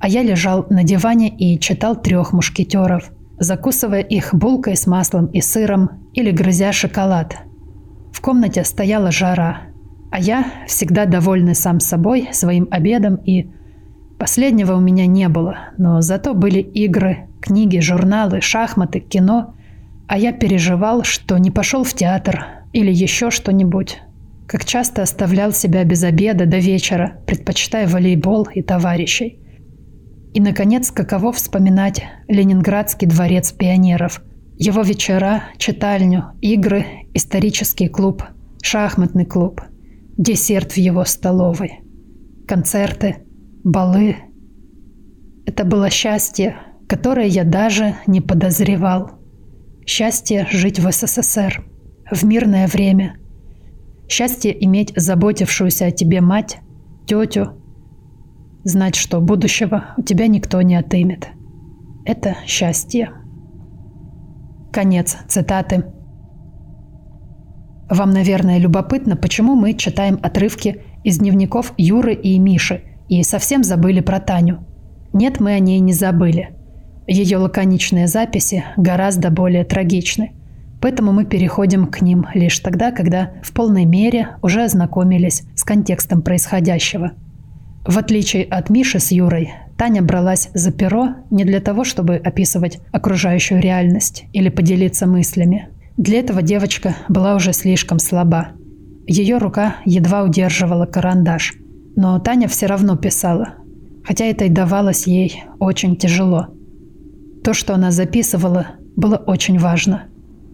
А 0.00 0.08
я 0.08 0.22
лежал 0.22 0.66
на 0.70 0.82
диване 0.82 1.28
и 1.28 1.58
читал 1.60 1.94
трех 2.00 2.32
мушкетеров, 2.32 3.12
закусывая 3.38 4.00
их 4.00 4.34
булкой 4.34 4.76
с 4.76 4.86
маслом 4.86 5.26
и 5.26 5.40
сыром 5.40 6.10
или 6.14 6.30
грызя 6.30 6.72
шоколад. 6.72 7.36
В 8.16 8.22
комнате 8.22 8.64
стояла 8.64 9.12
жара, 9.12 9.64
а 10.10 10.18
я, 10.18 10.46
всегда 10.66 11.04
довольный 11.04 11.54
сам 11.54 11.80
собой, 11.80 12.30
своим 12.32 12.66
обедом 12.70 13.16
и 13.16 13.50
Последнего 14.18 14.72
у 14.72 14.80
меня 14.80 15.04
не 15.04 15.28
было, 15.28 15.58
но 15.76 16.00
зато 16.00 16.32
были 16.32 16.60
игры, 16.60 17.28
книги, 17.42 17.78
журналы, 17.80 18.40
шахматы, 18.40 19.00
кино. 19.00 19.54
А 20.08 20.16
я 20.16 20.32
переживал, 20.32 21.04
что 21.04 21.36
не 21.36 21.50
пошел 21.50 21.84
в 21.84 21.92
театр 21.92 22.46
или 22.72 22.90
еще 22.90 23.30
что-нибудь. 23.30 24.00
Как 24.46 24.64
часто 24.64 25.02
оставлял 25.02 25.52
себя 25.52 25.84
без 25.84 26.02
обеда 26.02 26.46
до 26.46 26.56
вечера, 26.56 27.20
предпочитая 27.26 27.86
волейбол 27.86 28.44
и 28.44 28.62
товарищей. 28.62 29.38
И, 30.32 30.40
наконец, 30.40 30.90
каково 30.90 31.32
вспоминать 31.32 32.02
Ленинградский 32.26 33.06
дворец 33.06 33.52
пионеров. 33.52 34.22
Его 34.58 34.82
вечера, 34.82 35.44
читальню, 35.58 36.32
игры, 36.40 36.86
исторический 37.12 37.88
клуб, 37.88 38.22
шахматный 38.62 39.26
клуб, 39.26 39.60
десерт 40.16 40.72
в 40.72 40.76
его 40.78 41.04
столовой, 41.04 41.80
концерты– 42.48 43.16
балы. 43.64 44.16
Это 45.44 45.64
было 45.64 45.90
счастье, 45.90 46.56
которое 46.88 47.26
я 47.26 47.44
даже 47.44 47.96
не 48.06 48.20
подозревал. 48.20 49.18
Счастье 49.84 50.46
жить 50.50 50.78
в 50.78 50.90
СССР, 50.90 51.64
в 52.10 52.24
мирное 52.24 52.66
время. 52.66 53.16
Счастье 54.08 54.56
иметь 54.64 54.92
заботившуюся 54.96 55.86
о 55.86 55.90
тебе 55.90 56.20
мать, 56.20 56.58
тетю. 57.06 57.62
Знать, 58.64 58.94
что 58.94 59.20
будущего 59.20 59.94
у 59.96 60.02
тебя 60.02 60.28
никто 60.28 60.62
не 60.62 60.76
отымет. 60.76 61.28
Это 62.04 62.36
счастье. 62.46 63.10
Конец 64.76 65.16
цитаты. 65.26 65.86
Вам, 67.88 68.10
наверное, 68.10 68.58
любопытно, 68.58 69.16
почему 69.16 69.54
мы 69.54 69.72
читаем 69.72 70.20
отрывки 70.22 70.82
из 71.02 71.18
дневников 71.18 71.72
Юры 71.76 72.14
и 72.14 72.38
Миши– 72.38 72.82
и 73.08 73.22
совсем 73.22 73.62
забыли 73.62 74.00
про 74.00 74.20
Таню. 74.20 74.64
Нет, 75.12 75.40
мы 75.40 75.52
о 75.52 75.58
ней 75.58 75.80
не 75.80 75.92
забыли. 75.92 76.50
Ее 77.06 77.38
лаконичные 77.38 78.08
записи 78.08 78.64
гораздо 78.76 79.30
более 79.30 79.64
трагичны. 79.64 80.32
Поэтому 80.80 81.12
мы 81.12 81.24
переходим 81.24 81.86
к 81.86 82.02
ним 82.02 82.26
лишь 82.34 82.58
тогда, 82.58 82.90
когда 82.90 83.32
в 83.42 83.52
полной 83.52 83.84
мере 83.84 84.36
уже 84.42 84.64
ознакомились 84.64 85.44
с 85.54 85.64
контекстом 85.64 86.22
происходящего. 86.22 87.12
В 87.86 87.96
отличие 87.96 88.44
от 88.44 88.68
Миши 88.68 88.98
с 88.98 89.12
Юрой, 89.12 89.52
Таня 89.76 90.02
бралась 90.02 90.48
за 90.54 90.72
перо 90.72 91.16
не 91.30 91.44
для 91.44 91.60
того, 91.60 91.84
чтобы 91.84 92.16
описывать 92.16 92.78
окружающую 92.92 93.60
реальность 93.60 94.24
или 94.32 94.48
поделиться 94.48 95.06
мыслями. 95.06 95.68
Для 95.96 96.20
этого 96.20 96.42
девочка 96.42 96.96
была 97.08 97.34
уже 97.34 97.52
слишком 97.52 97.98
слаба. 97.98 98.48
Ее 99.06 99.38
рука 99.38 99.76
едва 99.84 100.22
удерживала 100.22 100.86
карандаш– 100.86 101.54
но 101.96 102.18
Таня 102.18 102.46
все 102.46 102.66
равно 102.66 102.96
писала, 102.96 103.54
хотя 104.04 104.26
это 104.26 104.44
и 104.44 104.50
давалось 104.50 105.06
ей 105.06 105.42
очень 105.58 105.96
тяжело. 105.96 106.48
То, 107.42 107.54
что 107.54 107.74
она 107.74 107.90
записывала, 107.90 108.66
было 108.96 109.16
очень 109.16 109.58
важно, 109.58 110.04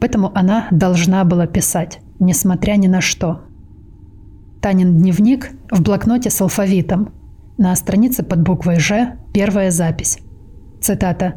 поэтому 0.01 0.31
она 0.37 0.69
должна 0.71 1.25
была 1.25 1.49
писать, 1.49 1.99
несмотря 2.21 2.75
ни 2.75 2.87
на 2.87 3.01
что. 3.01 3.41
Танин 4.61 4.99
дневник 4.99 5.51
в 5.71 5.83
блокноте 5.83 6.31
с 6.31 6.41
алфавитом. 6.41 7.13
На 7.63 7.77
странице 7.77 8.25
под 8.25 8.43
буквой 8.43 8.81
«Ж» 8.81 9.19
первая 9.33 9.71
запись. 9.71 10.19
Цитата. 10.81 11.35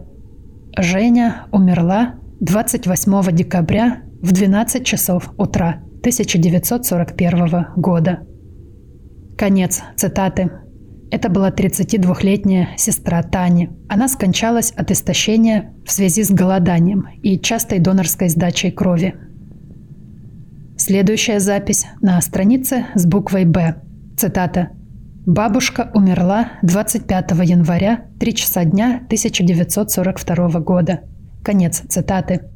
«Женя 0.75 1.45
умерла 1.51 2.15
28 2.39 3.31
декабря 3.31 4.01
в 4.23 4.31
12 4.31 4.83
часов 4.83 5.31
утра 5.37 5.83
1941 5.99 7.67
года». 7.75 8.21
Конец 9.37 9.83
цитаты. 9.97 10.49
Это 11.11 11.29
была 11.29 11.51
32-летняя 11.51 12.69
сестра 12.75 13.21
Тани. 13.21 13.69
Она 13.87 14.07
скончалась 14.07 14.71
от 14.71 14.89
истощения 14.89 15.75
в 15.85 15.91
связи 15.91 16.23
с 16.23 16.31
голоданием 16.31 17.07
и 17.21 17.39
частой 17.39 17.77
донорской 17.77 18.29
сдачей 18.29 18.71
крови. 18.71 19.13
Следующая 20.75 21.39
запись 21.39 21.85
на 22.01 22.19
странице 22.19 22.87
с 22.95 23.05
буквой 23.05 23.45
«Б». 23.45 23.75
Цитата. 24.17 24.71
«Бабушка 25.25 25.91
умерла 25.93 26.51
25 26.61 27.31
января, 27.43 28.05
3 28.19 28.33
часа 28.35 28.63
дня 28.63 29.01
1942 29.05 30.59
года». 30.59 31.01
Конец 31.43 31.81
цитаты. 31.87 32.49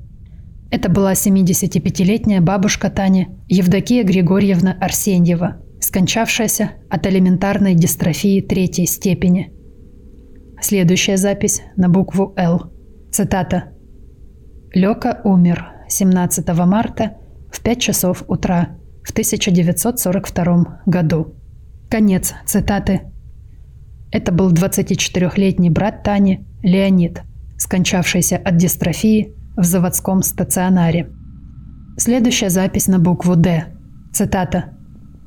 Это 0.72 0.90
была 0.90 1.14
75-летняя 1.14 2.42
бабушка 2.42 2.90
Тани 2.90 3.28
Евдокия 3.48 4.04
Григорьевна 4.04 4.78
Арсеньева– 4.80 5.62
скончавшаяся 5.80 6.72
от 6.90 7.08
элементарной 7.08 7.74
дистрофии 7.74 8.42
третьей 8.42 8.86
степени. 8.86 9.52
Следующая 10.62 11.18
запись 11.18 11.62
на 11.78 11.90
букву 11.90 12.34
«Л». 12.36 12.72
Цитата. 13.12 13.72
Лёка 14.74 15.22
умер 15.24 15.72
17 15.88 16.48
марта 16.66 17.18
в 17.52 17.62
5 17.62 17.82
часов 17.82 18.24
утра 18.28 18.78
в 19.04 19.12
1942 19.12 20.82
году. 20.86 21.36
Конец 21.90 22.36
цитаты. 22.46 23.02
Это 24.12 24.32
был 24.32 24.54
24-летний 24.54 25.72
брат 25.72 26.04
Тани, 26.04 26.46
Леонид, 26.62 27.24
скончавшийся 27.58 28.38
от 28.38 28.58
дистрофии 28.58 29.34
в 29.58 29.64
заводском 29.64 30.22
стационаре. 30.22 31.10
Следующая 31.98 32.52
запись 32.52 32.88
на 32.88 33.00
букву 33.00 33.36
«Д». 33.36 33.66
Цитата. 34.14 34.78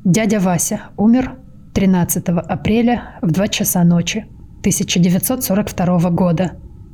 Дядя 0.05 0.39
Вася 0.39 0.83
умер 0.97 1.37
13 1.75 2.29
апреля 2.29 3.19
в 3.23 3.33
2 3.33 3.49
часа 3.49 3.83
ночи 3.83 4.27
1942 4.61 6.11
года. 6.11 6.53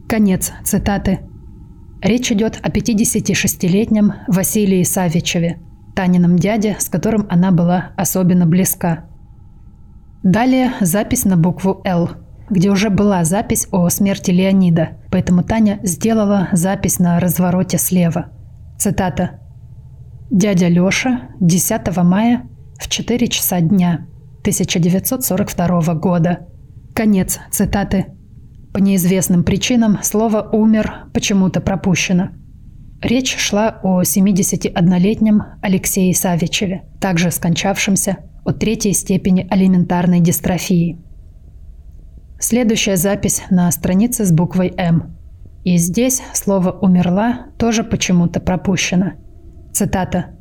Конец 0.08 0.52
цитаты. 0.64 1.20
Речь 2.00 2.32
идет 2.32 2.58
о 2.62 2.70
56-летнем 2.70 4.14
Василии 4.28 4.82
Савичеве, 4.82 5.60
Танином 5.94 6.38
дяде, 6.38 6.76
с 6.78 6.88
которым 6.88 7.26
она 7.28 7.50
была 7.50 7.92
особенно 7.96 8.46
близка. 8.46 9.07
Далее 10.22 10.72
запись 10.80 11.24
на 11.24 11.36
букву 11.36 11.80
«Л», 11.84 12.10
где 12.50 12.70
уже 12.70 12.90
была 12.90 13.24
запись 13.24 13.68
о 13.70 13.88
смерти 13.88 14.30
Леонида, 14.30 14.98
поэтому 15.10 15.42
Таня 15.42 15.78
сделала 15.82 16.48
запись 16.52 16.98
на 16.98 17.20
развороте 17.20 17.78
слева. 17.78 18.26
Цитата. 18.78 19.40
«Дядя 20.30 20.68
Лёша 20.68 21.22
10 21.40 21.96
мая 22.04 22.42
в 22.80 22.88
4 22.88 23.28
часа 23.28 23.60
дня 23.60 24.06
1942 24.40 25.94
года. 25.94 26.46
Конец 26.94 27.38
цитаты. 27.50 28.06
По 28.72 28.78
неизвестным 28.78 29.44
причинам 29.44 29.98
слово 30.02 30.42
«умер» 30.52 31.06
почему-то 31.14 31.60
пропущено. 31.60 32.30
Речь 33.00 33.36
шла 33.36 33.78
о 33.82 34.02
71-летнем 34.02 35.42
Алексее 35.62 36.14
Савичеве, 36.14 36.82
также 37.00 37.30
скончавшемся 37.30 38.18
от 38.44 38.58
третьей 38.58 38.92
степени 38.92 39.46
алиментарной 39.48 40.20
дистрофии. 40.20 40.98
Следующая 42.40 42.96
запись 42.96 43.42
на 43.50 43.70
странице 43.70 44.24
с 44.24 44.32
буквой 44.32 44.72
«М». 44.76 45.16
И 45.64 45.76
здесь 45.76 46.22
слово 46.32 46.72
«умерла» 46.72 47.46
тоже 47.56 47.84
почему-то 47.84 48.40
пропущено. 48.40 49.12
Цитата. 49.72 50.36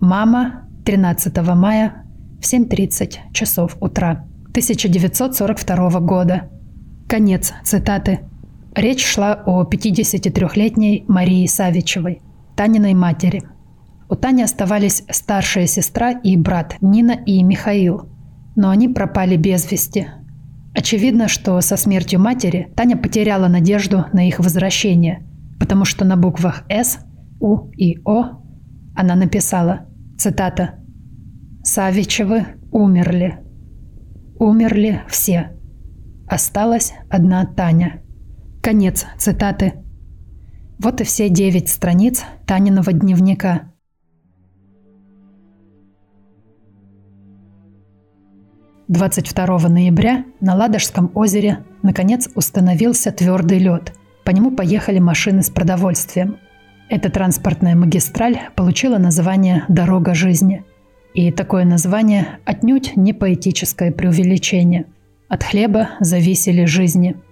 «Мама 0.00 0.68
13 0.84 1.36
мая 1.54 2.04
в 2.40 2.44
7.30 2.44 3.32
часов 3.32 3.76
утра 3.80 4.26
1942 4.48 6.00
года». 6.00 6.50
Конец 7.08 7.54
цитаты. 7.64 8.20
Речь 8.76 9.06
шла 9.06 9.42
о 9.46 9.64
53-летней 9.64 11.06
Марии 11.08 11.46
Савичевой, 11.46 12.20
Таниной 12.56 12.92
матери. 12.92 13.42
У 14.10 14.16
Тани 14.16 14.42
оставались 14.42 15.02
старшая 15.10 15.66
сестра 15.66 16.10
и 16.10 16.36
брат 16.36 16.76
Нина 16.82 17.12
и 17.12 17.42
Михаил, 17.42 18.10
но 18.54 18.68
они 18.68 18.90
пропали 18.90 19.36
без 19.36 19.72
вести. 19.72 20.08
Очевидно, 20.74 21.26
что 21.26 21.58
со 21.62 21.78
смертью 21.78 22.20
матери 22.20 22.70
Таня 22.76 22.98
потеряла 22.98 23.48
надежду 23.48 24.04
на 24.12 24.28
их 24.28 24.40
возвращение, 24.40 25.26
потому 25.58 25.86
что 25.86 26.04
на 26.04 26.18
буквах 26.18 26.64
«С», 26.68 26.98
«У» 27.40 27.70
и 27.70 27.98
«О» 28.04 28.42
она 28.94 29.14
написала, 29.14 29.86
цитата, 30.18 30.74
«Савичевы 31.64 32.44
умерли. 32.70 33.38
Умерли 34.38 35.00
все. 35.08 35.56
Осталась 36.28 36.92
одна 37.08 37.46
Таня». 37.46 38.02
Конец 38.66 39.06
цитаты. 39.16 39.74
Вот 40.80 41.00
и 41.00 41.04
все 41.04 41.28
девять 41.28 41.68
страниц 41.68 42.24
Таниного 42.48 42.92
дневника. 42.92 43.70
Двадцать 48.88 49.28
второго 49.28 49.68
ноября 49.68 50.24
на 50.40 50.56
Ладожском 50.56 51.12
озере 51.14 51.64
наконец 51.84 52.28
установился 52.34 53.12
твердый 53.12 53.60
лед. 53.60 53.92
По 54.24 54.32
нему 54.32 54.50
поехали 54.50 54.98
машины 54.98 55.44
с 55.44 55.50
продовольствием. 55.50 56.38
Эта 56.88 57.08
транспортная 57.08 57.76
магистраль 57.76 58.48
получила 58.56 58.98
название 58.98 59.64
«Дорога 59.68 60.12
жизни». 60.12 60.64
И 61.14 61.30
такое 61.30 61.64
название 61.64 62.40
отнюдь 62.44 62.96
не 62.96 63.12
поэтическое 63.12 63.92
преувеличение. 63.92 64.86
От 65.28 65.44
хлеба 65.44 65.90
зависели 66.00 66.64
жизни– 66.64 67.14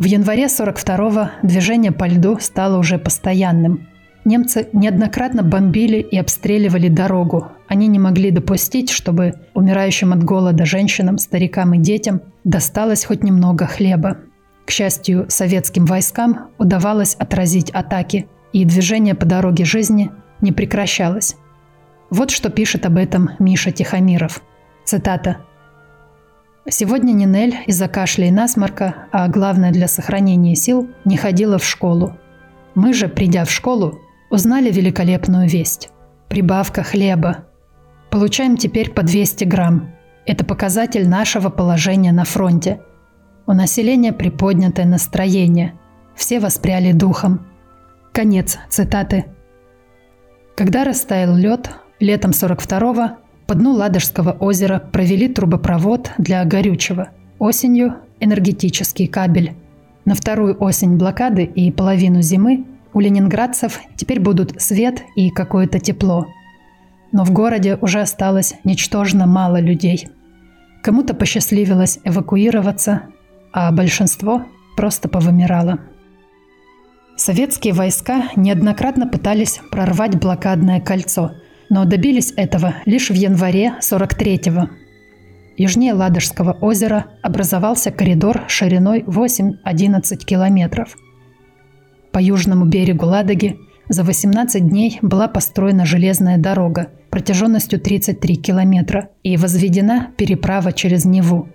в 0.00 0.04
январе 0.04 0.46
42-го 0.46 1.30
движение 1.46 1.92
по 1.92 2.08
льду 2.08 2.38
стало 2.40 2.78
уже 2.78 2.98
постоянным. 2.98 3.86
Немцы 4.24 4.66
неоднократно 4.72 5.42
бомбили 5.42 5.98
и 5.98 6.16
обстреливали 6.16 6.88
дорогу. 6.88 7.48
Они 7.68 7.86
не 7.86 7.98
могли 7.98 8.30
допустить, 8.30 8.88
чтобы 8.88 9.34
умирающим 9.52 10.14
от 10.14 10.24
голода 10.24 10.64
женщинам, 10.64 11.18
старикам 11.18 11.74
и 11.74 11.78
детям 11.78 12.22
досталось 12.44 13.04
хоть 13.04 13.22
немного 13.22 13.66
хлеба. 13.66 14.16
К 14.64 14.70
счастью, 14.70 15.26
советским 15.28 15.84
войскам 15.84 16.48
удавалось 16.56 17.14
отразить 17.16 17.70
атаки, 17.70 18.26
и 18.54 18.64
движение 18.64 19.14
по 19.14 19.26
дороге 19.26 19.66
жизни 19.66 20.10
не 20.40 20.50
прекращалось. 20.50 21.36
Вот 22.08 22.30
что 22.30 22.48
пишет 22.48 22.86
об 22.86 22.96
этом 22.96 23.32
Миша 23.38 23.70
Тихомиров. 23.70 24.42
Цитата. 24.86 25.36
Сегодня 26.68 27.12
Нинель 27.12 27.56
из-за 27.66 27.88
кашля 27.88 28.26
и 28.26 28.30
насморка, 28.30 29.06
а 29.12 29.28
главное 29.28 29.72
для 29.72 29.88
сохранения 29.88 30.54
сил, 30.54 30.88
не 31.06 31.16
ходила 31.16 31.58
в 31.58 31.64
школу. 31.64 32.18
Мы 32.74 32.92
же, 32.92 33.08
придя 33.08 33.44
в 33.44 33.50
школу, 33.50 33.98
узнали 34.30 34.70
великолепную 34.70 35.48
весть. 35.48 35.88
Прибавка 36.28 36.82
хлеба. 36.82 37.46
Получаем 38.10 38.58
теперь 38.58 38.90
по 38.90 39.02
200 39.02 39.44
грамм. 39.44 39.94
Это 40.26 40.44
показатель 40.44 41.08
нашего 41.08 41.48
положения 41.48 42.12
на 42.12 42.24
фронте. 42.24 42.80
У 43.46 43.52
населения 43.52 44.12
приподнятое 44.12 44.84
настроение. 44.84 45.78
Все 46.14 46.40
воспряли 46.40 46.92
духом. 46.92 47.46
Конец 48.12 48.58
цитаты. 48.68 49.24
Когда 50.56 50.84
растаял 50.84 51.34
лед, 51.34 51.70
летом 52.00 52.32
42-го 52.32 53.16
по 53.50 53.56
дну 53.56 53.72
Ладожского 53.72 54.30
озера 54.30 54.78
провели 54.78 55.26
трубопровод 55.26 56.12
для 56.18 56.44
горючего. 56.44 57.08
Осенью– 57.40 57.96
энергетический 58.20 59.08
кабель. 59.08 59.54
На 60.04 60.14
вторую 60.14 60.56
осень 60.62 60.96
блокады 60.96 61.42
и 61.42 61.72
половину 61.72 62.22
зимы 62.22 62.64
у 62.92 63.00
ленинградцев 63.00 63.80
теперь 63.96 64.20
будут 64.20 64.62
свет 64.62 65.02
и 65.16 65.30
какое-то 65.30 65.80
тепло. 65.80 66.28
Но 67.10 67.24
в 67.24 67.32
городе 67.32 67.76
уже 67.80 68.00
осталось 68.02 68.54
ничтожно 68.62 69.26
мало 69.26 69.60
людей. 69.60 70.06
Кому-то 70.80 71.12
посчастливилось 71.12 71.98
эвакуироваться, 72.04 73.02
а 73.52 73.72
большинство 73.72 74.44
просто 74.76 75.08
повымирало. 75.08 75.80
Советские 77.16 77.74
войска 77.74 78.28
неоднократно 78.36 79.08
пытались 79.08 79.60
прорвать 79.72 80.20
блокадное 80.20 80.80
кольцо– 80.80 81.32
но 81.70 81.84
добились 81.84 82.34
этого 82.36 82.74
лишь 82.84 83.08
в 83.08 83.14
январе 83.14 83.74
43-го. 83.80 84.68
Южнее 85.56 85.94
Ладожского 85.94 86.52
озера 86.60 87.06
образовался 87.22 87.90
коридор 87.90 88.42
шириной 88.48 89.02
8-11 89.02 90.16
километров. 90.18 90.96
По 92.12 92.18
южному 92.18 92.66
берегу 92.66 93.06
Ладоги 93.06 93.56
за 93.88 94.02
18 94.02 94.68
дней 94.68 94.98
была 95.00 95.28
построена 95.28 95.86
железная 95.86 96.38
дорога 96.38 96.88
протяженностью 97.10 97.80
33 97.80 98.36
километра 98.36 99.10
и 99.22 99.36
возведена 99.36 100.08
переправа 100.16 100.72
через 100.72 101.04
Неву. 101.04 101.48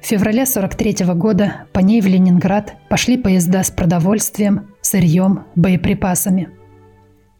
В 0.00 0.06
феврале 0.06 0.46
43 0.46 1.04
-го 1.04 1.14
года 1.14 1.66
по 1.72 1.78
ней 1.78 2.00
в 2.00 2.06
Ленинград 2.06 2.74
пошли 2.88 3.16
поезда 3.16 3.62
с 3.62 3.70
продовольствием, 3.70 4.68
сырьем, 4.80 5.44
боеприпасами– 5.54 6.48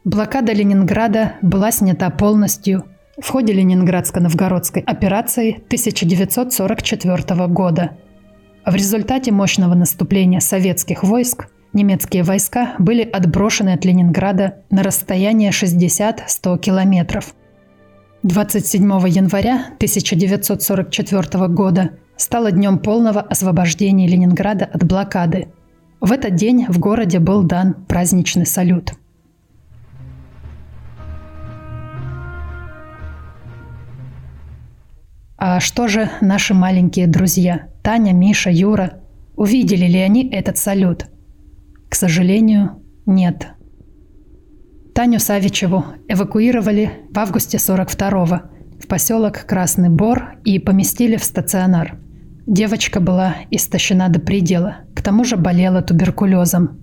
Блокада 0.05 0.53
Ленинграда 0.53 1.35
была 1.43 1.71
снята 1.71 2.11
полностью 2.11 2.85
в 3.21 3.29
ходе 3.29 3.53
Ленинградско-Новгородской 3.53 4.83
операции 4.83 5.59
1944 5.67 7.47
года. 7.47 7.93
В 8.67 8.75
результате 8.75 9.31
мощного 9.31 9.75
наступления 9.75 10.41
советских 10.41 11.05
войск 11.05 11.47
немецкие 11.73 12.25
войска 12.25 12.75
были 12.81 13.03
отброшены 13.03 13.75
от 13.75 13.85
Ленинграда 13.85 14.57
на 14.71 14.83
расстояние 14.83 15.53
60-100 15.53 16.59
километров. 16.59 17.37
27 18.25 18.83
января 19.09 19.67
1944 19.77 21.47
года 21.47 21.91
стало 22.17 22.51
днем 22.51 22.81
полного 22.81 23.21
освобождения 23.21 24.09
Ленинграда 24.09 24.65
от 24.65 24.83
блокады. 24.83 25.47
В 26.01 26.11
этот 26.11 26.35
день 26.35 26.67
в 26.69 26.81
городе 26.81 27.21
был 27.21 27.45
дан 27.45 27.75
праздничный 27.87 28.47
салют– 28.47 28.95
А 35.45 35.59
что 35.59 35.89
же 35.89 36.09
наши 36.21 36.55
маленькие 36.55 37.09
друзья, 37.09 37.63
Таня, 37.83 38.13
Миша, 38.13 38.49
Юра? 38.49 39.01
Увидели 39.35 39.87
ли 39.87 39.99
они 39.99 40.31
этот 40.31 40.57
салют? 40.57 41.07
К 41.89 41.97
сожалению, 41.97 42.81
нет. 43.07 43.49
Таню 44.95 45.19
Савичеву 45.19 45.85
эвакуировали 46.07 46.93
в 47.11 47.19
августе 47.19 47.57
42-го 47.57 48.43
в 48.81 48.87
поселок 48.87 49.45
Красный 49.45 49.89
Бор 49.89 50.37
и 50.45 50.61
поместили 50.61 51.17
в 51.17 51.25
стационар. 51.25 51.99
Девочка 52.47 53.01
была 53.01 53.35
истощена 53.51 54.11
до 54.11 54.21
предела, 54.21 54.77
к 54.95 55.03
тому 55.03 55.25
же 55.25 55.37
болела 55.37 55.83
туберкулезом. 55.83 56.79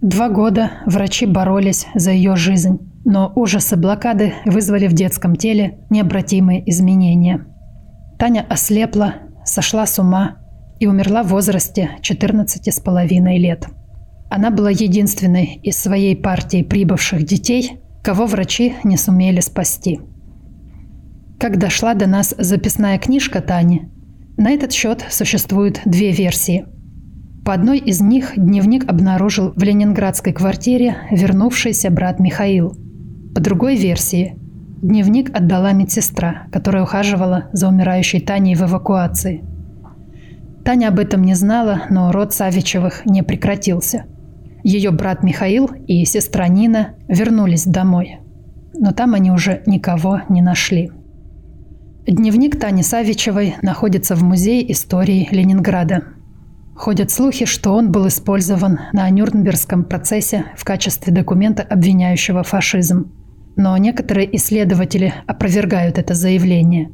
Два 0.00 0.30
года 0.30 0.70
врачи 0.86 1.26
боролись 1.26 1.86
за 1.94 2.12
ее 2.12 2.34
жизнь, 2.34 2.78
но 3.04 3.30
ужасы 3.36 3.76
блокады 3.76 4.32
вызвали 4.46 4.86
в 4.86 4.94
детском 4.94 5.36
теле 5.36 5.80
необратимые 5.90 6.66
изменения– 6.70 7.44
Таня 8.24 8.46
ослепла, 8.48 9.16
сошла 9.44 9.84
с 9.84 9.98
ума 9.98 10.38
и 10.80 10.86
умерла 10.86 11.22
в 11.22 11.28
возрасте 11.28 11.90
14 12.00 12.74
с 12.74 12.80
половиной 12.80 13.36
лет. 13.36 13.66
Она 14.30 14.50
была 14.50 14.70
единственной 14.70 15.60
из 15.62 15.76
своей 15.76 16.16
партии 16.16 16.62
прибывших 16.62 17.22
детей, 17.26 17.80
кого 18.02 18.24
врачи 18.24 18.76
не 18.82 18.96
сумели 18.96 19.40
спасти. 19.40 20.00
Как 21.38 21.58
дошла 21.58 21.92
до 21.92 22.06
нас 22.06 22.34
записная 22.38 22.98
книжка 22.98 23.42
Тани, 23.42 23.90
на 24.38 24.52
этот 24.52 24.72
счет 24.72 25.04
существуют 25.10 25.82
две 25.84 26.10
версии. 26.10 26.64
По 27.44 27.52
одной 27.52 27.76
из 27.76 28.00
них 28.00 28.32
дневник 28.36 28.88
обнаружил 28.88 29.52
в 29.54 29.62
ленинградской 29.62 30.32
квартире 30.32 30.96
вернувшийся 31.10 31.90
брат 31.90 32.20
Михаил. 32.20 32.74
По 33.34 33.42
другой 33.42 33.76
версии 33.76 34.38
Дневник 34.84 35.34
отдала 35.34 35.72
медсестра, 35.72 36.46
которая 36.52 36.82
ухаживала 36.82 37.48
за 37.52 37.68
умирающей 37.68 38.20
Таней 38.20 38.54
в 38.54 38.60
эвакуации. 38.60 39.42
Таня 40.62 40.88
об 40.88 40.98
этом 40.98 41.22
не 41.22 41.32
знала, 41.32 41.84
но 41.88 42.12
род 42.12 42.34
Савичевых 42.34 43.06
не 43.06 43.22
прекратился. 43.22 44.04
Ее 44.62 44.90
брат 44.90 45.22
Михаил 45.22 45.70
и 45.86 46.04
сестра 46.04 46.48
Нина 46.48 46.96
вернулись 47.08 47.64
домой. 47.64 48.18
Но 48.74 48.92
там 48.92 49.14
они 49.14 49.30
уже 49.30 49.62
никого 49.64 50.20
не 50.28 50.42
нашли. 50.42 50.90
Дневник 52.06 52.60
Тани 52.60 52.82
Савичевой 52.82 53.54
находится 53.62 54.14
в 54.14 54.22
Музее 54.22 54.70
истории 54.70 55.26
Ленинграда. 55.30 56.02
Ходят 56.76 57.10
слухи, 57.10 57.46
что 57.46 57.72
он 57.72 57.90
был 57.90 58.06
использован 58.08 58.80
на 58.92 59.08
Нюрнбергском 59.08 59.84
процессе 59.84 60.44
в 60.58 60.64
качестве 60.66 61.10
документа, 61.10 61.62
обвиняющего 61.62 62.42
фашизм. 62.42 63.23
Но 63.56 63.76
некоторые 63.76 64.34
исследователи 64.36 65.14
опровергают 65.26 65.98
это 65.98 66.14
заявление. 66.14 66.90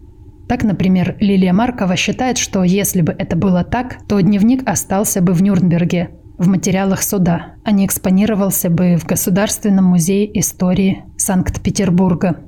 Так, 0.48 0.64
например, 0.64 1.16
Лилия 1.20 1.52
Маркова 1.52 1.96
считает, 1.96 2.38
что 2.38 2.64
если 2.64 3.02
бы 3.02 3.14
это 3.16 3.36
было 3.36 3.64
так, 3.64 3.98
то 4.08 4.20
дневник 4.20 4.68
остался 4.68 5.22
бы 5.22 5.32
в 5.32 5.42
Нюрнберге, 5.42 6.10
в 6.38 6.48
материалах 6.48 7.02
суда, 7.02 7.54
а 7.64 7.70
не 7.70 7.86
экспонировался 7.86 8.68
бы 8.68 8.96
в 8.96 9.06
Государственном 9.06 9.84
музее 9.84 10.38
истории 10.38 11.04
Санкт-Петербурга. 11.16 12.40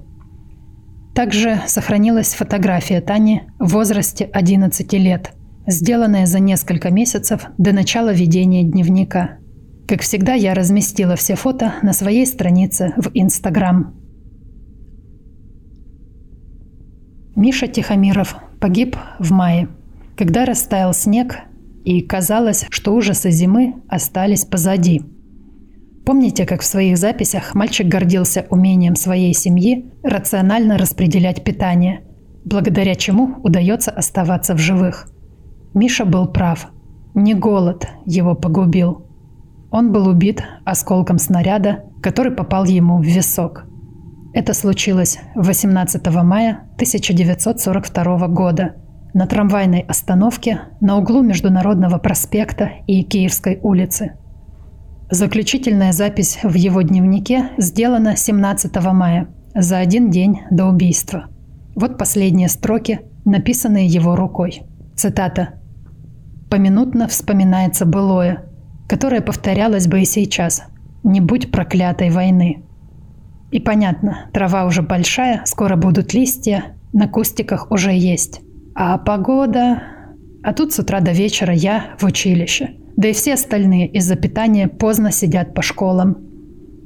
Также 1.14 1.60
сохранилась 1.66 2.34
фотография 2.34 3.00
Тани 3.00 3.42
в 3.58 3.72
возрасте 3.72 4.24
11 4.24 4.92
лет– 4.94 5.32
сделанное 5.66 6.26
за 6.26 6.40
несколько 6.40 6.90
месяцев 6.90 7.46
до 7.58 7.72
начала 7.72 8.12
ведения 8.12 8.64
дневника. 8.64 9.38
Как 9.86 10.00
всегда, 10.00 10.34
я 10.34 10.54
разместила 10.54 11.16
все 11.16 11.34
фото 11.34 11.74
на 11.82 11.92
своей 11.92 12.26
странице 12.26 12.94
в 12.96 13.10
Инстаграм. 13.14 13.94
Миша 17.34 17.66
Тихомиров 17.66 18.36
погиб 18.60 18.96
в 19.18 19.32
мае, 19.32 19.68
когда 20.16 20.44
растаял 20.44 20.92
снег, 20.92 21.38
и 21.84 22.00
казалось, 22.00 22.66
что 22.70 22.94
ужасы 22.94 23.30
зимы 23.30 23.74
остались 23.88 24.44
позади. 24.44 25.02
Помните, 26.04 26.46
как 26.46 26.60
в 26.60 26.66
своих 26.66 26.96
записях 26.96 27.54
мальчик 27.54 27.88
гордился 27.88 28.46
умением 28.50 28.96
своей 28.96 29.34
семьи 29.34 29.90
рационально 30.02 30.78
распределять 30.78 31.42
питание, 31.42 32.02
благодаря 32.44 32.94
чему 32.94 33.36
удается 33.42 33.90
оставаться 33.90 34.54
в 34.54 34.58
живых– 34.58 35.08
Миша 35.74 36.04
был 36.04 36.26
прав. 36.26 36.68
Не 37.14 37.34
голод 37.34 37.88
его 38.04 38.34
погубил. 38.34 39.06
Он 39.70 39.90
был 39.90 40.06
убит 40.06 40.44
осколком 40.64 41.18
снаряда, 41.18 41.84
который 42.02 42.32
попал 42.32 42.64
ему 42.64 42.98
в 42.98 43.04
висок. 43.04 43.64
Это 44.34 44.54
случилось 44.54 45.18
18 45.34 46.06
мая 46.22 46.64
1942 46.76 48.28
года 48.28 48.74
на 49.12 49.26
трамвайной 49.26 49.80
остановке 49.80 50.60
на 50.80 50.96
углу 50.96 51.22
Международного 51.22 51.98
проспекта 51.98 52.70
и 52.86 53.02
Киевской 53.02 53.58
улицы. 53.62 54.12
Заключительная 55.10 55.92
запись 55.92 56.38
в 56.42 56.54
его 56.54 56.80
дневнике 56.80 57.50
сделана 57.58 58.16
17 58.16 58.74
мая, 58.92 59.28
за 59.54 59.78
один 59.78 60.10
день 60.10 60.40
до 60.50 60.64
убийства. 60.64 61.26
Вот 61.74 61.98
последние 61.98 62.48
строки, 62.48 63.00
написанные 63.26 63.86
его 63.86 64.16
рукой. 64.16 64.62
Цитата 64.96 65.60
поминутно 66.50 67.06
вспоминается 67.08 67.84
былое, 67.84 68.46
которое 68.88 69.20
повторялось 69.20 69.86
бы 69.86 70.00
и 70.00 70.06
сейчас, 70.06 70.64
не 71.02 71.20
будь 71.20 71.50
проклятой 71.50 72.08
войны. 72.08 72.64
И 73.52 73.60
понятно, 73.60 74.30
трава 74.32 74.64
уже 74.64 74.80
большая, 74.80 75.42
скоро 75.44 75.76
будут 75.76 76.14
листья, 76.14 76.74
на 76.92 77.06
кустиках 77.06 77.70
уже 77.70 77.92
есть. 77.92 78.40
А 78.74 78.98
погода... 78.98 79.82
А 80.42 80.54
тут 80.54 80.72
с 80.72 80.78
утра 80.80 81.00
до 81.00 81.12
вечера 81.12 81.54
я 81.54 81.94
в 82.00 82.04
училище. 82.04 82.70
Да 82.96 83.08
и 83.08 83.12
все 83.12 83.34
остальные 83.34 83.88
из-за 83.92 84.16
питания 84.16 84.66
поздно 84.66 85.12
сидят 85.12 85.54
по 85.54 85.62
школам. 85.62 86.16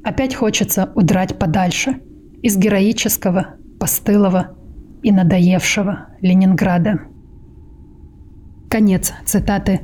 Опять 0.05 0.35
хочется 0.35 0.93
удрать 0.95 1.39
подальше. 1.39 2.03
Из 2.43 2.57
героического, 2.59 3.55
постылого 3.81 4.59
и 5.03 5.11
надоевшего 5.11 6.09
Ленинграда. 6.21 7.01
Конец 8.69 9.15
цитаты. 9.25 9.81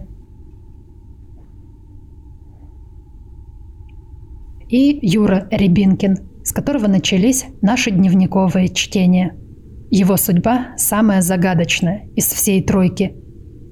И 4.69 4.99
Юра 5.01 5.49
Рябинкин, 5.51 6.32
с 6.45 6.53
которого 6.53 6.87
начались 6.87 7.47
наши 7.61 7.91
дневниковые 7.91 8.69
чтения. 8.69 9.35
Его 9.91 10.17
судьба 10.17 10.69
самая 10.77 11.23
загадочная 11.23 12.09
из 12.17 12.27
всей 12.27 12.63
тройки. 12.63 13.15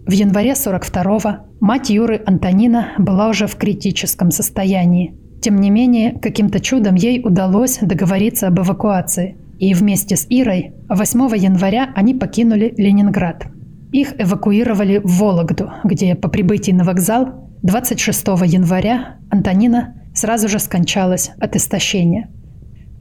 В 0.07 0.13
январе 0.13 0.53
42-го 0.53 1.49
мать 1.61 1.91
Юры 1.91 2.23
Антонина 2.27 2.93
была 2.99 3.29
уже 3.29 3.47
в 3.47 3.57
критическом 3.57 4.31
состоянии. 4.31 5.15
Тем 5.41 5.57
не 5.57 5.71
менее, 5.71 6.19
каким-то 6.21 6.61
чудом 6.61 6.95
ей 6.95 7.21
удалось 7.25 7.79
договориться 7.81 8.49
об 8.49 8.61
эвакуации. 8.61 9.37
И 9.59 9.75
вместе 9.75 10.17
с 10.17 10.27
Ирой 10.29 10.73
8 10.89 11.37
января 11.37 11.91
они 11.95 12.15
покинули 12.15 12.75
Ленинград– 12.77 13.47
их 13.93 14.21
эвакуировали 14.21 14.99
в 15.03 15.19
Вологду, 15.19 15.73
где 15.83 16.15
по 16.15 16.29
прибытии 16.29 16.71
на 16.71 16.85
вокзал 16.85 17.49
26 17.63 18.27
января 18.47 19.17
Антонина 19.31 19.95
сразу 20.15 20.49
же 20.49 20.61
скончалась 20.61 21.33
от 21.41 21.57
истощения. 21.57 22.31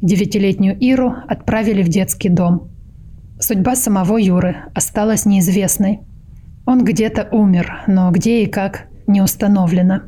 Девятилетнюю 0.02 0.78
Иру 0.80 1.14
отправили 1.28 1.84
в 1.84 1.90
детский 1.90 2.30
дом. 2.30 2.70
Судьба 3.40 3.76
самого 3.76 4.18
Юры 4.18 4.58
осталась 4.74 5.26
неизвестной. 5.26 6.02
Он 6.66 6.84
где-то 6.84 7.28
умер, 7.32 7.84
но 7.88 8.12
где 8.12 8.44
и 8.44 8.46
как 8.46 8.88
не 9.08 9.22
установлено. 9.22 10.02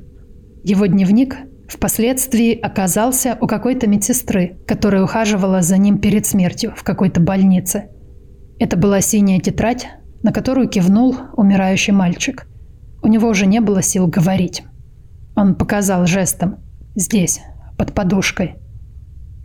Его 0.63 0.85
дневник 0.85 1.37
впоследствии 1.67 2.53
оказался 2.53 3.37
у 3.39 3.47
какой-то 3.47 3.87
медсестры, 3.87 4.57
которая 4.67 5.03
ухаживала 5.03 5.61
за 5.61 5.77
ним 5.77 5.97
перед 5.97 6.25
смертью 6.25 6.73
в 6.75 6.83
какой-то 6.83 7.19
больнице. 7.19 7.89
Это 8.59 8.77
была 8.77 9.01
синяя 9.01 9.39
тетрадь 9.39 9.87
на 10.23 10.31
которую 10.31 10.69
кивнул 10.69 11.15
умирающий 11.35 11.93
мальчик. 11.93 12.47
У 13.01 13.07
него 13.07 13.29
уже 13.29 13.45
не 13.45 13.59
было 13.59 13.81
сил 13.81 14.07
говорить. 14.07 14.63
Он 15.35 15.55
показал 15.55 16.05
жестом 16.05 16.57
«здесь, 16.95 17.41
под 17.77 17.93
подушкой». 17.93 18.55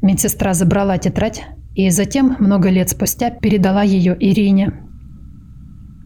Медсестра 0.07 0.54
забрала 0.54 0.98
тетрадь 0.98 1.42
и 1.74 1.90
затем, 1.90 2.36
много 2.38 2.70
лет 2.70 2.90
спустя, 2.90 3.30
передала 3.30 3.82
ее 3.82 4.16
Ирине. 4.20 4.72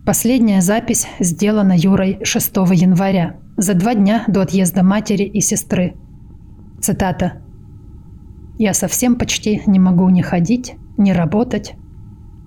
Последняя 0.06 0.62
запись 0.62 1.06
сделана 1.18 1.74
Юрой 1.76 2.18
6 2.24 2.56
января, 2.72 3.36
за 3.58 3.74
два 3.74 3.94
дня 3.94 4.24
до 4.26 4.40
отъезда 4.40 4.82
матери 4.82 5.24
и 5.24 5.42
сестры. 5.42 5.96
Цитата. 6.80 7.42
«Я 8.58 8.72
совсем 8.72 9.16
почти 9.16 9.62
не 9.66 9.78
могу 9.78 10.08
ни 10.08 10.22
ходить, 10.22 10.76
ни 10.96 11.10
работать. 11.10 11.74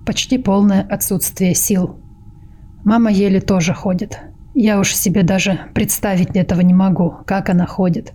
Почти 0.04 0.38
полное 0.38 0.82
отсутствие 0.82 1.54
сил». 1.54 2.00
Мама 2.84 3.12
еле 3.12 3.40
тоже 3.40 3.74
ходит. 3.74 4.18
Я 4.54 4.80
уж 4.80 4.92
себе 4.92 5.22
даже 5.22 5.60
представить 5.72 6.34
этого 6.34 6.62
не 6.62 6.74
могу, 6.74 7.14
как 7.24 7.48
она 7.48 7.66
ходит. 7.66 8.12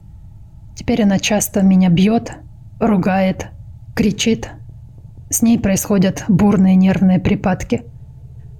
Теперь 0.75 1.03
она 1.03 1.19
часто 1.19 1.61
меня 1.61 1.87
бьет, 1.87 2.33
ругает, 2.79 3.47
кричит. 3.95 4.49
С 5.29 5.41
ней 5.41 5.59
происходят 5.59 6.25
бурные 6.27 6.75
нервные 6.75 7.19
припадки. 7.19 7.83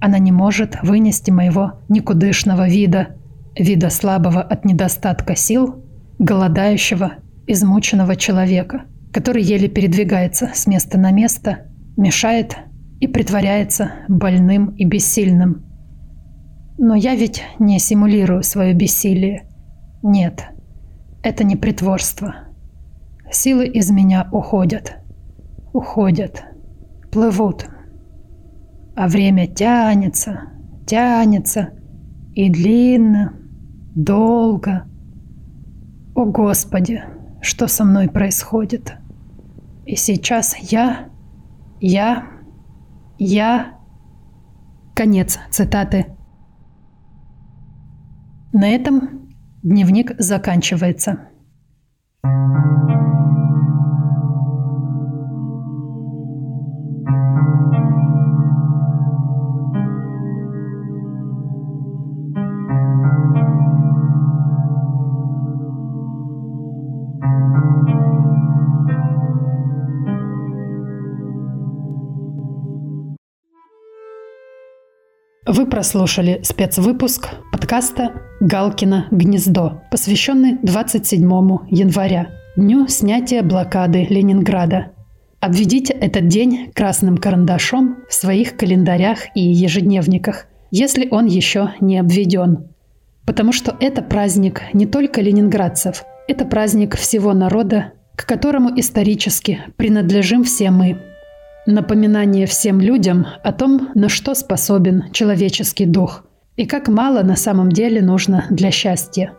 Она 0.00 0.18
не 0.18 0.32
может 0.32 0.78
вынести 0.82 1.30
моего 1.30 1.80
никудышного 1.88 2.68
вида, 2.68 3.16
вида 3.58 3.90
слабого 3.90 4.40
от 4.40 4.64
недостатка 4.64 5.34
сил, 5.36 5.84
голодающего, 6.18 7.14
измученного 7.46 8.16
человека, 8.16 8.82
который 9.12 9.42
еле 9.42 9.68
передвигается 9.68 10.50
с 10.54 10.66
места 10.66 10.98
на 10.98 11.10
место, 11.10 11.66
мешает 11.96 12.56
и 13.00 13.08
притворяется 13.08 13.92
больным 14.08 14.70
и 14.76 14.84
бессильным– 14.84 15.64
но 16.82 16.94
я 16.94 17.14
ведь 17.14 17.42
не 17.58 17.78
симулирую 17.78 18.42
свое 18.42 18.72
бессилие. 18.72 19.46
Нет, 20.02 20.46
это 21.22 21.44
не 21.44 21.54
притворство. 21.54 22.34
Силы 23.30 23.68
из 23.68 23.90
меня 23.90 24.28
уходят. 24.32 24.96
Уходят. 25.72 26.44
Плывут. 27.12 27.68
А 28.96 29.06
время 29.06 29.46
тянется, 29.46 30.50
тянется. 30.86 31.70
И 32.34 32.50
длинно, 32.50 33.34
долго. 33.94 34.84
О 36.14 36.24
Господи, 36.24 37.02
что 37.40 37.68
со 37.68 37.84
мной 37.84 38.08
происходит? 38.08 38.94
И 39.86 39.96
сейчас 39.96 40.56
я, 40.56 41.08
я, 41.80 42.26
я... 43.18 43.78
Конец 44.94 45.38
цитаты. 45.50 46.06
На 48.52 48.68
этом 48.68 49.30
дневник 49.62 50.14
заканчивается. 50.18 51.30
Прослушали 75.80 76.40
спецвыпуск 76.42 77.30
подкаста 77.52 78.12
«Галкино 78.40 79.06
гнездо», 79.10 79.80
посвященный 79.90 80.58
27 80.62 81.22
января, 81.70 82.26
дню 82.54 82.86
снятия 82.86 83.42
блокады 83.42 84.06
Ленинграда. 84.10 84.90
Обведите 85.40 85.94
этот 85.94 86.28
день 86.28 86.70
красным 86.74 87.16
карандашом 87.16 87.96
в 88.10 88.12
своих 88.12 88.58
календарях 88.58 89.34
и 89.34 89.40
ежедневниках, 89.40 90.48
если 90.70 91.08
он 91.10 91.24
еще 91.24 91.72
не 91.80 91.98
обведен. 91.98 92.68
Потому 93.24 93.50
что 93.50 93.74
это 93.80 94.02
праздник 94.02 94.60
не 94.74 94.84
только 94.84 95.22
ленинградцев, 95.22 96.04
это 96.28 96.44
праздник 96.44 96.94
всего 96.98 97.32
народа, 97.32 97.94
к 98.16 98.26
которому 98.26 98.68
исторически 98.78 99.60
принадлежим 99.78 100.44
все 100.44 100.70
мы– 100.70 101.00
Напоминание 101.70 102.46
всем 102.46 102.80
людям 102.80 103.28
о 103.44 103.52
том, 103.52 103.90
на 103.94 104.08
что 104.08 104.34
способен 104.34 105.04
человеческий 105.12 105.86
дух 105.86 106.24
и 106.56 106.66
как 106.66 106.88
мало 106.88 107.22
на 107.22 107.36
самом 107.36 107.70
деле 107.70 108.02
нужно 108.02 108.46
для 108.50 108.72
счастья. 108.72 109.34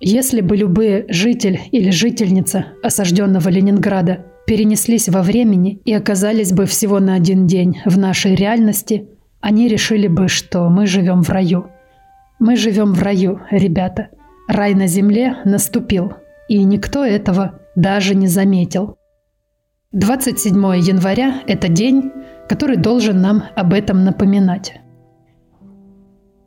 Если 0.00 0.40
бы 0.40 0.56
любые 0.56 1.06
житель 1.08 1.60
или 1.70 1.90
жительница 1.90 2.66
осажденного 2.82 3.48
Ленинграда 3.48 4.26
перенеслись 4.44 5.08
во 5.08 5.22
времени 5.22 5.80
и 5.84 5.94
оказались 5.94 6.52
бы 6.52 6.66
всего 6.66 6.98
на 6.98 7.14
один 7.14 7.46
день 7.46 7.80
в 7.84 7.96
нашей 7.96 8.34
реальности, 8.34 9.06
они 9.40 9.68
решили 9.68 10.08
бы, 10.08 10.26
что 10.26 10.68
мы 10.68 10.86
живем 10.86 11.22
в 11.22 11.30
раю. 11.30 11.66
Мы 12.40 12.56
живем 12.56 12.92
в 12.92 13.00
раю, 13.00 13.40
ребята. 13.52 14.08
Рай 14.48 14.74
на 14.74 14.88
земле 14.88 15.36
наступил, 15.44 16.14
и 16.48 16.64
никто 16.64 17.04
этого 17.04 17.60
даже 17.76 18.16
не 18.16 18.26
заметил. 18.26 18.96
27 19.92 20.56
января– 20.78 21.42
это 21.46 21.68
день, 21.68 22.12
который 22.48 22.78
должен 22.78 23.20
нам 23.20 23.44
об 23.54 23.74
этом 23.74 24.04
напоминать. 24.04 24.80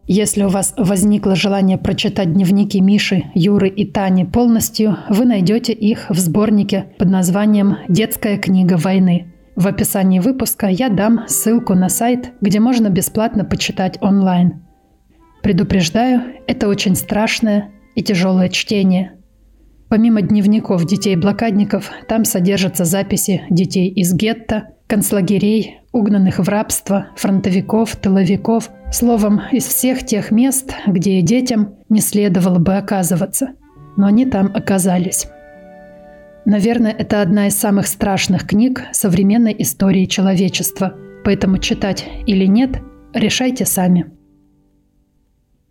Если 0.08 0.44
у 0.44 0.50
вас 0.50 0.74
возникло 0.78 1.36
желание 1.36 1.78
прочитать 1.78 2.34
дневники 2.34 2.82
Миши, 2.82 3.26
Юры 3.36 3.70
и 3.70 3.86
Тани 3.86 4.26
полностью, 4.26 4.98
вы 5.10 5.26
найдете 5.26 5.74
их 5.74 6.10
в 6.10 6.18
сборнике 6.18 6.88
под 6.98 7.12
названием 7.12 7.78
«Детская 7.88 8.40
книга 8.40 8.78
войны». 8.78 9.32
В 9.56 9.68
описании 9.68 10.20
выпуска 10.20 10.66
я 10.66 10.90
дам 10.90 11.26
ссылку 11.28 11.76
на 11.76 11.90
сайт, 11.90 12.34
где 12.42 12.60
можно 12.60 12.90
бесплатно 12.90 13.46
почитать 13.46 14.00
онлайн. 14.02 14.64
Предупреждаю, 15.44 16.24
это 16.48 16.68
очень 16.68 16.96
страшное 16.96 17.70
и 17.94 18.02
тяжелое 18.02 18.50
чтение– 18.50 19.12
Помимо 19.90 20.22
дневников 20.22 20.86
детей-блокадников, 20.86 21.92
там 22.08 22.26
содержатся 22.26 22.86
записи 22.86 23.44
детей 23.50 23.90
из 23.90 24.14
гетто, 24.14 24.70
концлагерей, 24.88 25.82
угнанных 25.92 26.40
в 26.40 26.50
рабство, 26.50 27.08
фронтовиков, 27.16 27.96
тыловиков, 27.96 28.70
словом, 28.92 29.42
из 29.52 29.66
всех 29.66 30.06
тех 30.06 30.32
мест, 30.32 30.74
где 30.88 31.22
детям 31.22 31.76
не 31.90 32.02
следовало 32.02 32.60
бы 32.60 32.76
оказываться. 32.76 33.50
Но 33.96 34.08
они 34.08 34.26
там 34.26 34.52
оказались. 34.54 35.28
Наверное, 36.46 36.92
это 36.92 37.22
одна 37.22 37.48
из 37.48 37.58
самых 37.58 37.88
страшных 37.88 38.46
книг 38.46 38.84
современной 38.92 39.56
истории 39.60 40.06
человечества, 40.06 40.94
поэтому 41.24 41.58
читать 41.58 42.06
или 42.28 42.46
нет, 42.46 42.82
решайте 43.14 43.66
сами. 43.66 44.15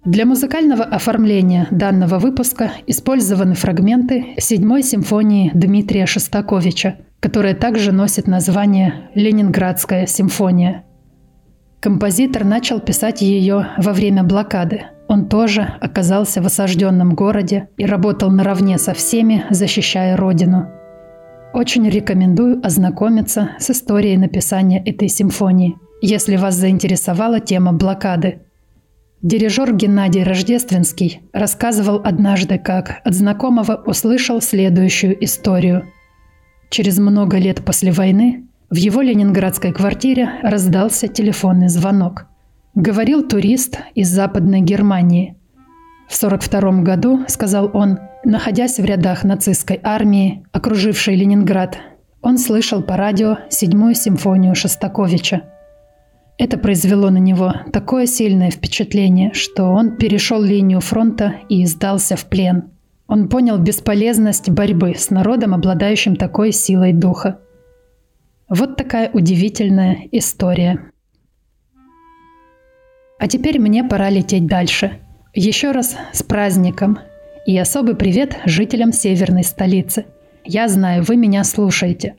Для 0.05 0.27
музыкального 0.27 0.85
оформления 0.85 1.67
данного 1.71 2.19
выпуска 2.19 2.73
использованы 2.87 3.55
фрагменты 3.55 4.35
седьмой 4.37 4.83
симфонии 4.83 5.51
Дмитрия 5.55 6.05
Шостаковича, 6.05 6.97
которая 7.21 7.55
также 7.55 7.91
носит 7.91 8.27
название 8.27 9.09
«Ленинградская 9.15 10.05
симфония». 10.05 10.85
Композитор 11.81 12.45
начал 12.45 12.81
писать 12.81 13.23
ее 13.23 13.69
во 13.79 13.95
время 13.95 14.25
блокады. 14.25 14.83
Он 15.09 15.27
тоже 15.27 15.63
оказался 15.81 16.43
в 16.43 16.47
осажденном 16.47 17.15
городе 17.15 17.71
и 17.79 17.87
работал 17.87 18.31
наравне 18.31 18.77
со 18.77 18.93
всеми, 18.93 19.47
защищая 19.49 20.19
родину. 20.19 20.69
Очень 21.55 21.89
рекомендую 21.89 22.61
ознакомиться 22.63 23.53
с 23.59 23.71
историей 23.71 24.19
написания 24.19 24.83
этой 24.85 25.09
симфонии, 25.09 25.77
если 26.03 26.37
вас 26.37 26.57
заинтересовала 26.57 27.41
тема 27.41 27.73
блокады– 27.73 28.43
Дирижер 29.25 29.73
Геннадий 29.75 30.23
Рождественский 30.23 31.23
рассказывал 31.33 32.03
однажды, 32.05 32.59
как 32.59 33.01
от 33.05 33.15
знакомого 33.15 33.83
услышал 33.87 34.43
следующую 34.43 35.25
историю. 35.25 35.89
Через 36.69 36.99
много 36.99 37.39
лет 37.39 37.65
после 37.65 37.91
войны 37.91 38.45
в 38.69 38.75
его 38.75 39.01
ленинградской 39.01 39.73
квартире 39.73 40.29
раздался 40.43 41.09
телефонный 41.09 41.69
звонок. 41.69 42.27
Говорил 42.75 43.27
турист 43.27 43.79
из 43.95 44.11
Западной 44.11 44.61
Германии. 44.61 45.37
В 46.07 46.23
1942 46.23 46.83
году, 46.83 47.25
сказал 47.27 47.71
он, 47.73 48.01
находясь 48.27 48.79
в 48.79 48.85
рядах 48.85 49.25
нацистской 49.25 49.81
армии, 49.83 50.45
окружившей 50.53 51.17
Ленинград, 51.17 51.79
он 52.21 52.37
слышал 52.37 52.83
по 52.83 52.99
радио 52.99 53.39
седьмую 53.49 53.95
симфонию 53.95 54.55
Шостаковича– 54.55 55.45
это 56.37 56.59
произвело 56.59 57.11
на 57.11 57.19
него 57.19 57.53
такое 57.73 58.07
сильное 58.07 58.51
впечатление, 58.51 59.33
что 59.35 59.67
он 59.67 59.97
перешел 59.97 60.43
линию 60.43 60.81
фронта 60.81 61.35
и 61.49 61.65
сдался 61.67 62.17
в 62.17 62.27
плен. 62.27 62.71
Он 63.07 63.29
понял 63.29 63.59
бесполезность 63.59 64.51
борьбы 64.51 64.95
с 64.97 65.11
народом, 65.11 65.55
обладающим 65.55 66.17
такой 66.17 66.51
силой 66.51 66.93
духа. 66.93 67.39
Вот 68.49 68.77
такая 68.77 69.11
удивительная 69.13 70.09
история. 70.11 70.91
А 73.19 73.29
теперь 73.29 73.61
мне 73.61 73.85
пора 73.85 74.11
лететь 74.11 74.47
дальше. 74.47 74.99
Еще 75.35 75.71
раз 75.71 75.97
с 76.13 76.23
праздником. 76.23 76.99
И 77.47 77.57
особый 77.57 77.95
привет 77.95 78.39
жителям 78.45 78.93
северной 78.93 79.45
столицы. 79.45 80.07
Я 80.45 80.67
знаю, 80.69 81.05
вы 81.05 81.17
меня 81.17 81.45
слушаете. 81.45 82.17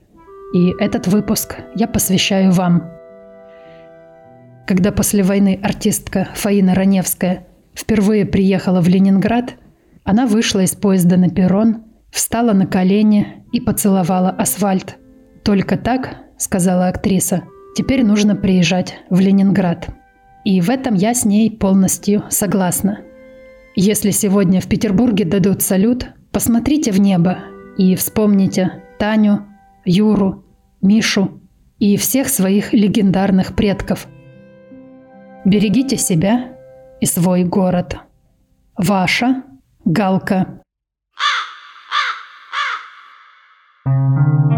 И 0.53 0.71
этот 0.79 1.07
выпуск 1.07 1.57
я 1.75 1.87
посвящаю 1.87 2.51
вам– 2.51 2.91
когда 4.65 4.91
после 4.91 5.23
войны 5.23 5.59
артистка 5.61 6.29
Фаина 6.33 6.73
Раневская 6.73 7.47
впервые 7.73 8.25
приехала 8.25 8.81
в 8.81 8.87
Ленинград, 8.87 9.55
она 10.03 10.25
вышла 10.25 10.61
из 10.61 10.71
поезда 10.71 11.17
на 11.17 11.29
перрон, 11.29 11.83
встала 12.11 12.53
на 12.53 12.65
колени 12.65 13.43
и 13.51 13.59
поцеловала 13.59 14.29
асфальт. 14.29 14.97
«Только 15.43 15.77
так,— 15.77 16.15
сказала 16.37 16.87
актриса,— 16.87 17.43
теперь 17.77 18.03
нужно 18.03 18.35
приезжать 18.35 18.95
в 19.09 19.19
Ленинград». 19.19 19.89
И 20.43 20.61
в 20.61 20.69
этом 20.69 20.93
я 20.93 21.13
с 21.13 21.25
ней 21.25 21.49
полностью 21.51 22.23
согласна. 22.29 22.99
Если 23.75 24.11
сегодня 24.11 24.61
в 24.61 24.67
Петербурге 24.67 25.25
дадут 25.25 25.61
салют, 25.61 26.07
посмотрите 26.31 26.91
в 26.91 26.99
небо 26.99 27.39
и 27.77 27.95
вспомните 27.95 28.83
Таню, 28.99 29.45
Юру, 29.85 30.45
Мишу 30.81 31.41
и 31.79 31.97
всех 31.97 32.29
своих 32.29 32.73
легендарных 32.73 33.55
предков– 33.55 34.07
Берегите 35.45 35.95
себя 35.97 36.57
и 36.99 37.05
свой 37.05 37.43
город. 37.43 37.97
Ваша 38.77 39.43
Галка. 39.85 40.61
Thank 43.87 44.49
you. 44.49 44.54